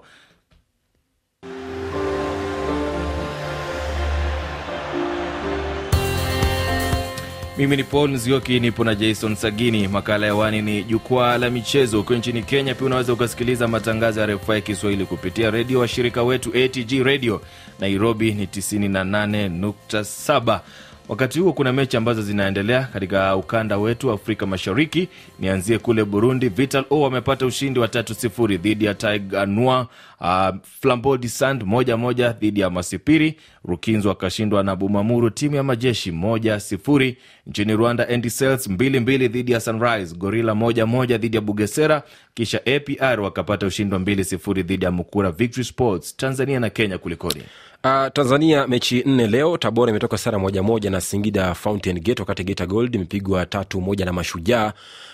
Mimi 7.58 7.76
ni 7.76 7.84
Paul 7.84 8.10
Nzioki, 8.10 8.60
nipo 8.60 8.84
na 8.84 8.94
Jason 8.94 9.34
Sagini. 9.36 9.88
Makala 9.88 10.26
ya 10.26 10.34
wani 10.34 10.62
ni 10.62 10.84
jukwaa 10.84 11.38
la 11.38 11.50
michezo. 11.50 12.00
Ukiwa 12.00 12.18
nchini 12.18 12.42
Kenya 12.42 12.74
pia 12.74 12.86
unaweza 12.86 13.12
ukasikiliza 13.12 13.68
matangazo 13.68 14.20
ya 14.20 14.26
RFI 14.26 14.62
Kiswahili 14.62 15.04
kupitia 15.06 15.50
redio 15.50 15.80
washirika 15.80 16.22
wetu 16.22 16.50
ATG 16.64 17.02
Radio 17.02 17.40
Nairobi 17.80 18.34
ni 18.34 18.44
98.7. 18.46 20.60
Wakati 21.08 21.40
huo 21.40 21.52
kuna 21.52 21.72
mechi 21.72 21.96
ambazo 21.96 22.22
zinaendelea 22.22 22.82
katika 22.92 23.36
ukanda 23.36 23.78
wetu 23.78 24.10
Afrika 24.12 24.46
Mashariki. 24.46 25.08
Nianzie 25.38 25.78
kule 25.78 26.04
Burundi, 26.04 26.48
Vital 26.48 26.84
O 26.90 27.00
wamepata 27.00 27.46
ushindi 27.46 27.80
wa 27.80 27.88
tatu 27.88 28.14
sifuri 28.14 28.56
dhidi 28.56 28.84
ya 28.84 28.94
Tiger 28.94 29.46
Noir. 29.48 29.86
Uh, 30.24 30.56
Flambeau 30.80 31.18
du 31.18 31.28
Sand 31.28 31.62
moja 31.64 31.96
moja 31.96 32.32
dhidi 32.32 32.60
ya 32.60 32.70
Masipiri. 32.70 33.36
Rukinzo 33.64 34.10
akashindwa 34.10 34.62
na 34.62 34.76
Bumamuru, 34.76 35.30
timu 35.30 35.56
ya 35.56 35.62
majeshi 35.62 36.12
moja 36.12 36.60
sifuri. 36.60 37.16
Nchini 37.46 37.76
Rwanda, 37.76 38.08
Etincelles 38.08 38.68
mbili 38.68 39.00
mbili 39.00 39.28
dhidi 39.28 39.52
ya 39.52 39.60
Sunrise. 39.60 40.14
Gorilla 40.16 40.54
moja 40.54 40.86
moja 40.86 41.18
dhidi 41.18 41.36
ya 41.36 41.40
Bugesera, 41.40 42.02
kisha 42.34 42.60
APR 42.66 43.20
wakapata 43.20 43.66
ushindi 43.66 43.94
wa 43.94 43.98
mbili 44.00 44.24
sifuri 44.24 44.62
dhidi 44.62 44.84
ya 44.84 44.90
Mukura 44.90 45.30
Victory 45.30 45.64
Sports. 45.64 46.16
Tanzania 46.16 46.60
na 46.60 46.70
Kenya 46.70 46.98
kulikoni? 46.98 47.42
Uh, 47.84 48.06
Tanzania 48.12 48.66
mechi 48.66 49.02
nne 49.06 49.26
leo. 49.26 49.56
Tabora 49.58 49.90
imetoka 49.90 50.18
sara 50.18 50.38
moja 50.38 50.62
moja 50.62 50.90
na 50.90 51.00
Singida 51.00 51.54
Fountain 51.54 52.00
Gate, 52.00 52.22
wakati 52.22 52.44
Geita 52.44 52.66
Gold 52.66 52.94
imepigwa 52.94 53.46
tatu 53.46 53.80
moja 53.80 54.04
na 54.04 54.12
Mashujaa. 54.12 54.72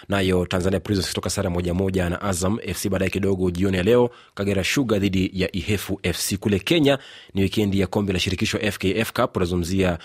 Nayo 0.09 0.47
Tanzania 0.47 0.81
Prisons 0.81 1.09
kutoka 1.09 1.31
sara 1.31 1.51
moja 1.51 1.75
moja 1.75 2.09
na 2.11 2.21
Azam 2.23 2.59
FC. 2.75 2.89
Baadaye 2.89 3.11
kidogo 3.11 3.51
jioni 3.51 3.77
ya 3.77 3.83
leo 3.83 4.11
Kagera 4.35 4.65
Sugar 4.65 5.00
dhidi 5.01 5.31
ya 5.35 5.57
Ihefu 5.57 6.01
FC. 6.13 6.37
Kule 6.37 6.59
Kenya 6.59 6.99
ni 7.35 7.43
wikendi 7.43 7.81
ya 7.81 7.87
kombe 7.87 8.13
la 8.13 8.19
shirikisho 8.19 8.59
FKF 8.59 9.13
Cup, 9.13 9.37
unazungumzia 9.37 9.99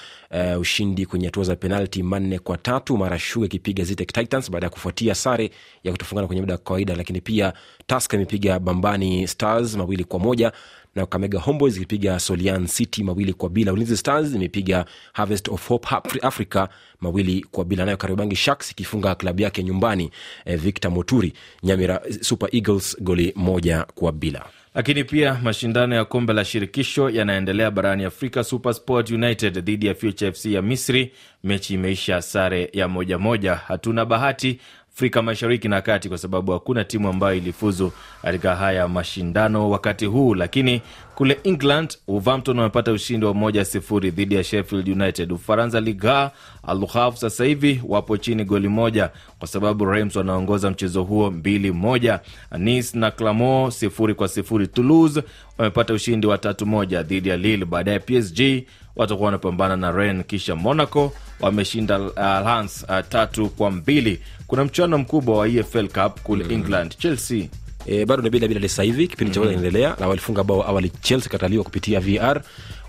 uh, 0.56 0.62
ushindi 0.62 1.06
kwenye 1.06 1.26
hatua 1.26 1.44
za 1.44 1.56
penalti 1.56 2.04
manne 2.04 2.40
kwa 2.40 2.58
tatu, 2.58 2.98
mara 2.98 3.20
Sugar 3.20 3.46
ikipiga 3.46 3.84
Zitek 3.84 4.14
Titans 4.14 4.52
baada 4.52 4.66
ya 4.66 4.70
kufuatia 4.70 5.16
sare 5.16 5.52
ya 5.84 5.92
kutofungana 5.92 6.28
kwenye 6.28 6.42
muda 6.42 6.54
wa 6.54 6.58
kawaida, 6.58 6.96
lakini 6.96 7.22
pia 7.22 7.54
Tusker 7.88 8.20
imepiga 8.20 8.60
Bambani 8.60 9.28
Stars 9.28 9.76
mawili 9.76 10.04
kwa 10.04 10.20
moja 10.20 10.52
na 10.96 11.02
Kakamega 11.06 11.40
Homeboys 11.40 11.78
ikipiga 11.78 12.20
Solian 12.20 12.68
City 12.68 13.04
mawili 13.04 13.34
kwa 13.34 13.50
bila. 13.50 13.74
Ulinzi 13.74 13.98
Stars 13.98 14.34
imepiga 14.36 14.86
Harvest 15.14 15.48
of 15.50 15.68
Hope 15.70 15.88
Africa 16.22 16.68
mawili 17.02 17.46
kwa 17.52 17.66
bila, 17.66 17.86
nayo 17.86 17.98
Kariobangi 17.98 18.36
Sharks 18.36 18.72
ikifunga 18.72 19.16
klabu 19.16 19.42
yake 19.42 19.64
nyumbani 19.64 20.12
eh, 20.46 20.60
Victor 20.60 20.92
Moturi 20.92 21.34
Nyamira 21.64 22.02
Super 22.22 22.50
Eagles 22.52 22.98
goli 23.02 23.34
moja 23.36 23.86
kwa 23.96 24.12
bila. 24.12 24.46
Lakini 24.76 25.04
pia 25.04 25.40
mashindano 25.44 25.96
ya 25.96 26.06
kombe 26.06 26.34
la 26.34 26.46
shirikisho 26.46 27.10
yanaendelea 27.10 27.72
barani 27.72 28.04
Afrika. 28.06 28.44
Supersport 28.44 29.10
United 29.12 29.60
dhidi 29.66 29.86
ya 29.88 29.96
Future 29.96 30.32
FC 30.32 30.46
ya 30.46 30.62
Misri, 30.62 31.12
mechi 31.44 31.74
imeisha 31.74 32.22
sare 32.22 32.70
ya 32.74 32.88
moja 32.88 33.18
moja. 33.18 33.56
Hatuna 33.56 34.06
bahati 34.06 34.60
Afrika 34.96 35.22
Mashariki 35.22 35.68
na 35.68 35.82
Kati 35.82 36.10
kwa 36.10 36.18
sababu 36.18 36.52
hakuna 36.52 36.84
timu 36.84 37.10
ambayo 37.10 37.36
ilifuzu 37.36 37.92
katika 38.22 38.56
haya 38.56 38.88
mashindano 38.88 39.70
wakati 39.70 40.06
huu. 40.06 40.36
Lakini 40.36 40.82
kule 41.16 41.40
England, 41.44 41.98
Wolverhampton 42.08 42.58
wamepata 42.60 42.92
ushindi 42.92 43.26
wa 43.26 43.34
moja 43.34 43.66
sifuri 43.66 44.12
dhidi 44.12 44.36
ya 44.36 44.44
Sheffield 44.44 44.88
United. 44.90 45.32
Ufaransa, 45.32 45.80
Liga 45.82 46.32
Al 46.68 46.86
Havre 46.88 47.18
sasa 47.20 47.46
hivi 47.46 47.82
wapo 47.88 48.18
chini 48.18 48.46
goli 48.46 48.68
moja 48.68 49.10
kwa 49.40 49.48
sababu 49.48 49.86
Reims 49.86 50.16
wanaongoza 50.16 50.70
mchezo 50.72 51.04
huo 51.04 51.32
mbili 51.32 51.72
moja. 51.72 52.20
Nice 52.58 52.98
na 52.98 53.12
Clermont 53.12 53.74
sifuri 53.74 54.14
kwa 54.14 54.28
sifuri. 54.28 54.68
Toulouse 54.68 55.24
wamepata 55.58 55.94
ushindi 55.94 56.28
wa 56.28 56.38
tatu 56.38 56.66
moja 56.66 57.04
dhidi 57.04 57.30
ya 57.30 57.38
Lille. 57.38 57.66
Baadaye 57.66 58.00
PSG 58.00 58.64
watakuwa 58.96 59.26
wanapambana 59.26 59.76
na 59.76 59.92
Ren, 59.92 60.24
kisha 60.24 60.56
Monaco 60.56 61.14
wameshinda 61.40 62.00
uh, 62.00 62.12
Lens 62.48 62.86
uh, 62.90 63.00
tatu 63.10 63.50
kwa 63.50 63.72
mbili. 63.72 64.20
Kuna 64.48 64.66
mchuano 64.66 64.98
mkubwa 64.98 65.38
wa 65.38 65.48
EFL 65.48 65.88
Cup 65.88 66.20
kule 66.24 66.54
England. 66.54 66.98
Chelsea 66.98 67.48
E, 67.88 68.06
bado 68.06 68.22
ni 68.24 68.30
bila 68.30 68.48
bila 68.48 68.62
sasa 68.62 68.84
hivi 68.84 69.08
kipindi 69.08 69.34
cha 69.34 69.40
kwanza 69.40 69.58
inaendelea 69.60 69.96
na 70.00 70.08
walifunga 70.08 70.44
bao 70.44 70.68
awali 70.68 70.90
Chelsea 70.90 71.30
kataliwa 71.30 71.64
kupitia 71.64 72.00
VR 72.00 72.42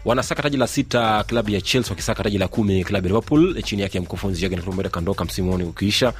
wanasaka 0.06 0.42
taji 0.42 0.56
la 0.56 0.66
sita 0.66 1.24
klabu 1.24 1.50
ya 1.50 1.60
Chelsea 1.60 1.90
wakisaka 1.90 2.22
taji 2.22 2.38
la 2.38 2.48
kumi 2.48 2.84
klabu 2.84 3.06
ya 3.06 3.12
Liverpool 3.12 3.62
chini 3.62 3.82
yake 3.82 3.98
ya 3.98 4.02
mkufunzi 4.02 4.40
Jurgen 4.40 4.58
Klopp 4.60 4.72
ambaye 4.72 4.88
kaondoka 4.90 5.24
msimu 5.24 5.52
huu 5.52 5.68
ukiisha. 5.68 6.12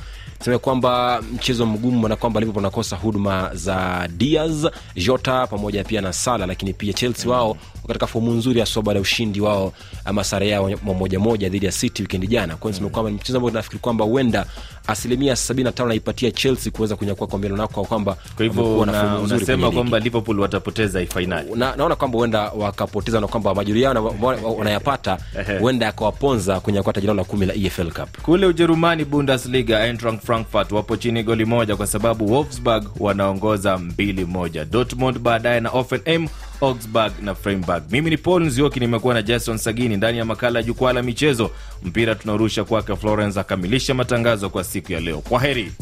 Sema 0.44 0.58
kwamba 0.58 1.22
mchezo 1.34 1.66
mgumu 1.66 2.08
na 2.08 2.16
kwamba 2.16 2.40
Liverpool 2.40 2.64
wanakosa 2.64 2.96
huduma 2.96 3.50
za 3.54 4.08
Diaz, 4.16 4.66
Jota 4.96 5.46
pamoja 5.46 5.84
pia 5.84 6.00
na 6.00 6.12
Salah, 6.12 6.48
lakini 6.48 6.72
pia 6.72 6.92
Chelsea 6.92 7.30
wao 7.32 7.56
katika 7.86 8.06
fomu 8.06 8.32
nzuri 8.32 8.60
haswa 8.60 8.82
baada 8.82 8.98
ya 8.98 9.02
ushindi 9.02 9.40
wao 9.40 9.72
ama 10.04 10.24
sare 10.24 10.48
yao 10.48 10.70
moja 10.82 11.18
moja 11.18 11.48
dhidi 11.48 11.66
ya 11.66 11.72
city 11.72 12.02
wikendi 12.02 12.26
jana 12.26 12.56
kwa 12.56 12.72
hiyo 12.72 12.88
kwamba 12.88 13.10
mchezo 13.10 13.38
ambao 13.38 13.50
nafikiri 13.50 13.80
kwamba 13.80 14.04
huenda 14.04 14.46
asilimia 14.86 15.34
75 15.34 15.86
naipatia 15.88 16.30
chelsea 16.30 16.72
kuweza 16.72 16.96
kunyakua 16.96 17.26
kombe 17.26 17.48
la 17.48 17.56
nako 17.56 17.84
kwamba 17.84 18.16
kwa 18.36 18.44
hivyo 18.44 18.78
una, 18.78 19.18
unasema 19.18 19.70
kwamba 19.70 19.98
liverpool 19.98 20.40
watapoteza 20.40 21.06
fainali 21.06 21.50
na, 21.54 21.76
naona 21.76 21.96
kwamba 21.96 22.18
huenda 22.18 22.40
wakapoteza 22.50 23.20
na 23.20 23.26
kwamba 23.26 23.54
majuri 23.54 23.82
yao 23.82 24.14
wanayapata 24.58 25.18
huenda 25.60 25.86
yakawaponza 25.86 26.60
kunyakua 26.60 26.92
taji 26.92 27.06
lao 27.06 27.16
la 27.16 27.24
kumi 27.24 27.46
la 27.46 27.54
efl 27.54 27.90
cup. 27.92 28.20
Kule 28.22 28.46
ujerumani 28.46 29.04
bundesliga 29.04 29.86
eintracht 29.86 30.20
frankfurt 30.24 30.72
wapo 30.72 30.96
chini 30.96 31.22
goli 31.22 31.44
moja 31.44 31.76
kwa 31.76 31.86
sababu 31.86 32.32
wolfsburg 32.32 32.86
wanaongoza 33.00 33.78
mbili 33.78 34.24
moja. 34.24 34.64
Dortmund 34.64 35.18
baadaye 35.18 35.60
na 35.60 35.70
offenheim 35.70 36.28
augsburg 36.60 37.12
na 37.22 37.34
freiburg. 37.34 37.82
Mimi 37.90 38.10
ni 38.10 38.16
paul 38.16 38.44
nzioki 38.44 38.80
nimekuwa 38.80 39.14
na 39.14 39.22
jason 39.22 39.58
sagini 39.58 39.96
ndani 39.96 40.18
ya 40.18 40.24
makala 40.24 40.58
ya 40.58 40.62
jukwaa 40.62 40.92
la 40.92 41.02
michezo. 41.02 41.50
Mpira 41.82 42.14
tunarusha 42.14 42.64
kwake 42.64 42.96
florence 42.96 43.40
akamilisha 43.40 43.94
matangazo 43.94 44.50
kwa 44.50 44.64
siku 44.64 44.92
ya 44.92 45.00
leo. 45.00 45.18
Kwa 45.18 45.40
heri 45.40 45.72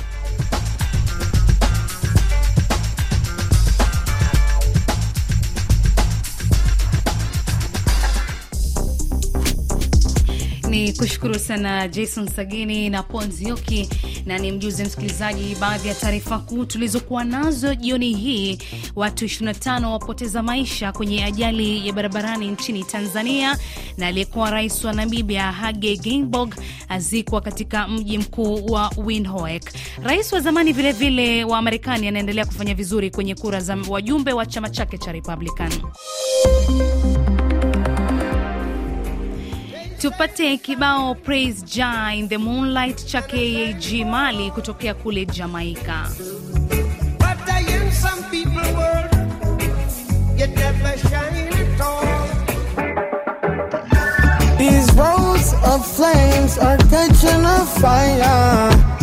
ni 10.75 10.93
kushukuru 10.93 11.39
sana 11.39 11.89
jason 11.89 12.29
sagini 12.29 12.91
na 12.91 13.03
ponzioki 13.03 13.89
na 14.27 14.39
ni 14.39 14.53
mjuzi 14.53 14.85
msikilizaji 14.85 15.55
baadhi 15.61 15.89
ya 15.89 15.95
taarifa 15.95 16.39
kuu 16.39 16.65
tulizokuwa 16.65 17.25
nazo 17.25 17.75
jioni 17.75 18.15
hii. 18.15 18.59
Watu 18.97 19.25
25 19.25 19.85
wapoteza 19.93 20.43
maisha 20.43 20.93
kwenye 20.93 21.25
ajali 21.25 21.87
ya 21.87 21.93
barabarani 21.93 22.49
nchini 22.49 22.85
tanzania 22.85 23.59
na 23.99 24.07
aliyekuwa 24.07 24.51
rais 24.51 24.85
wa 24.85 24.93
namibia 24.93 25.53
hage 25.53 25.97
geingob 25.97 26.55
azikwa 26.89 27.41
katika 27.41 27.89
mji 27.89 28.19
mkuu 28.19 28.67
wa 28.67 28.93
windhoek. 28.97 29.73
Rais 30.03 30.33
wa 30.33 30.41
zamani 30.41 30.73
vilevile 30.73 31.11
vile 31.11 31.45
wa 31.45 31.63
marekani 31.63 32.09
anaendelea 32.09 32.47
kufanya 32.47 32.75
vizuri 32.75 33.11
kwenye 33.11 33.35
kura 33.35 33.61
za 33.61 33.79
wajumbe 33.89 34.33
wa 34.33 34.47
chama 34.47 34.71
chake 34.71 34.99
cha 34.99 35.13
republican 35.13 35.73
tupate 40.05 40.57
kibao 40.59 41.15
praise 41.15 41.65
ja 41.67 42.13
in 42.13 42.29
the 42.29 42.37
moonlight 42.37 43.07
cha 43.07 43.23
kag 43.23 44.07
mali 44.07 44.51
kutokea 44.51 44.95
kule 44.95 45.27
jamaika 45.27 46.09
But 47.19 47.49
I 47.49 47.61
am 47.77 47.91
some 47.91 48.23
people 48.31 48.75
world, 48.77 49.15
you 50.39 50.47
never 50.47 50.99
shine 50.99 51.49
at 51.63 51.81
all. 51.81 52.05
These 54.59 54.93
roads 54.93 55.55
of 55.73 55.87
flames 55.97 56.59
are 56.59 56.77
catching 56.77 57.45
a 57.47 57.65
fire. 57.81 58.94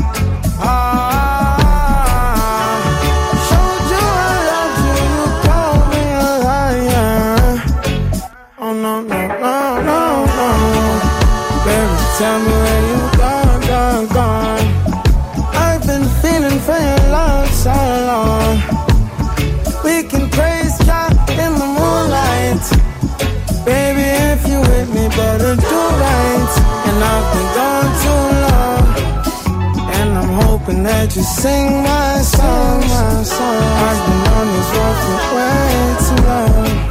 Hoping 30.71 30.83
that 30.83 31.15
you 31.15 31.23
sing 31.23 31.83
my 31.83 32.21
song, 32.21 32.79
my 32.81 33.23
song. 33.23 33.63
I've 33.87 34.05
been 34.07 34.33
on 34.37 34.47
this 34.55 34.69
road 34.77 34.97
for 35.03 35.35
way 35.35 35.71
too 36.07 36.27
long. 36.27 36.90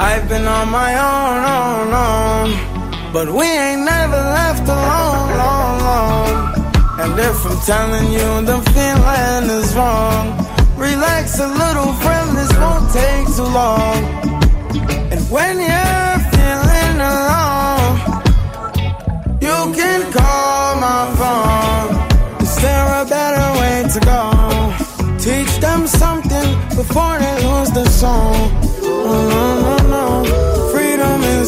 I've 0.00 0.28
been 0.28 0.46
on 0.46 0.70
my 0.70 0.92
own, 0.94 1.38
own, 1.58 1.88
own. 1.92 3.12
But 3.12 3.28
we 3.34 3.46
ain't 3.46 3.82
never 3.82 4.16
left 4.16 4.62
alone, 4.62 5.28
long, 5.42 5.78
long. 5.88 6.28
And 7.00 7.18
if 7.18 7.44
I'm 7.44 7.58
telling 7.66 8.12
you 8.12 8.28
the 8.46 8.58
feeling 8.74 9.50
is 9.58 9.74
wrong, 9.74 10.38
relax 10.76 11.40
a 11.40 11.48
little, 11.48 11.92
friend, 11.94 12.36
this 12.38 12.52
won't 12.62 12.86
take 12.92 13.26
too 13.34 13.42
long. 13.42 13.98
And 15.10 15.20
when 15.34 15.58
you're 15.58 16.18
feeling 16.30 16.98
alone, 17.14 17.96
you 19.42 19.58
can 19.74 20.00
call 20.12 20.76
my 20.76 21.02
phone. 21.18 22.42
Is 22.42 22.54
there 22.62 23.02
a 23.02 23.04
better 23.04 23.46
way 23.60 23.76
to 23.94 24.00
go? 24.12 24.22
Teach 25.18 25.58
them 25.58 25.88
something 25.88 26.48
before 26.76 27.18
they 27.18 27.34
lose 27.48 27.70
the 27.72 27.84
song. 27.88 28.34
Oh, 29.10 29.58
no, 29.62 29.67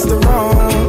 it's 0.02 0.08
the 0.08 0.16
wrong 0.16 0.79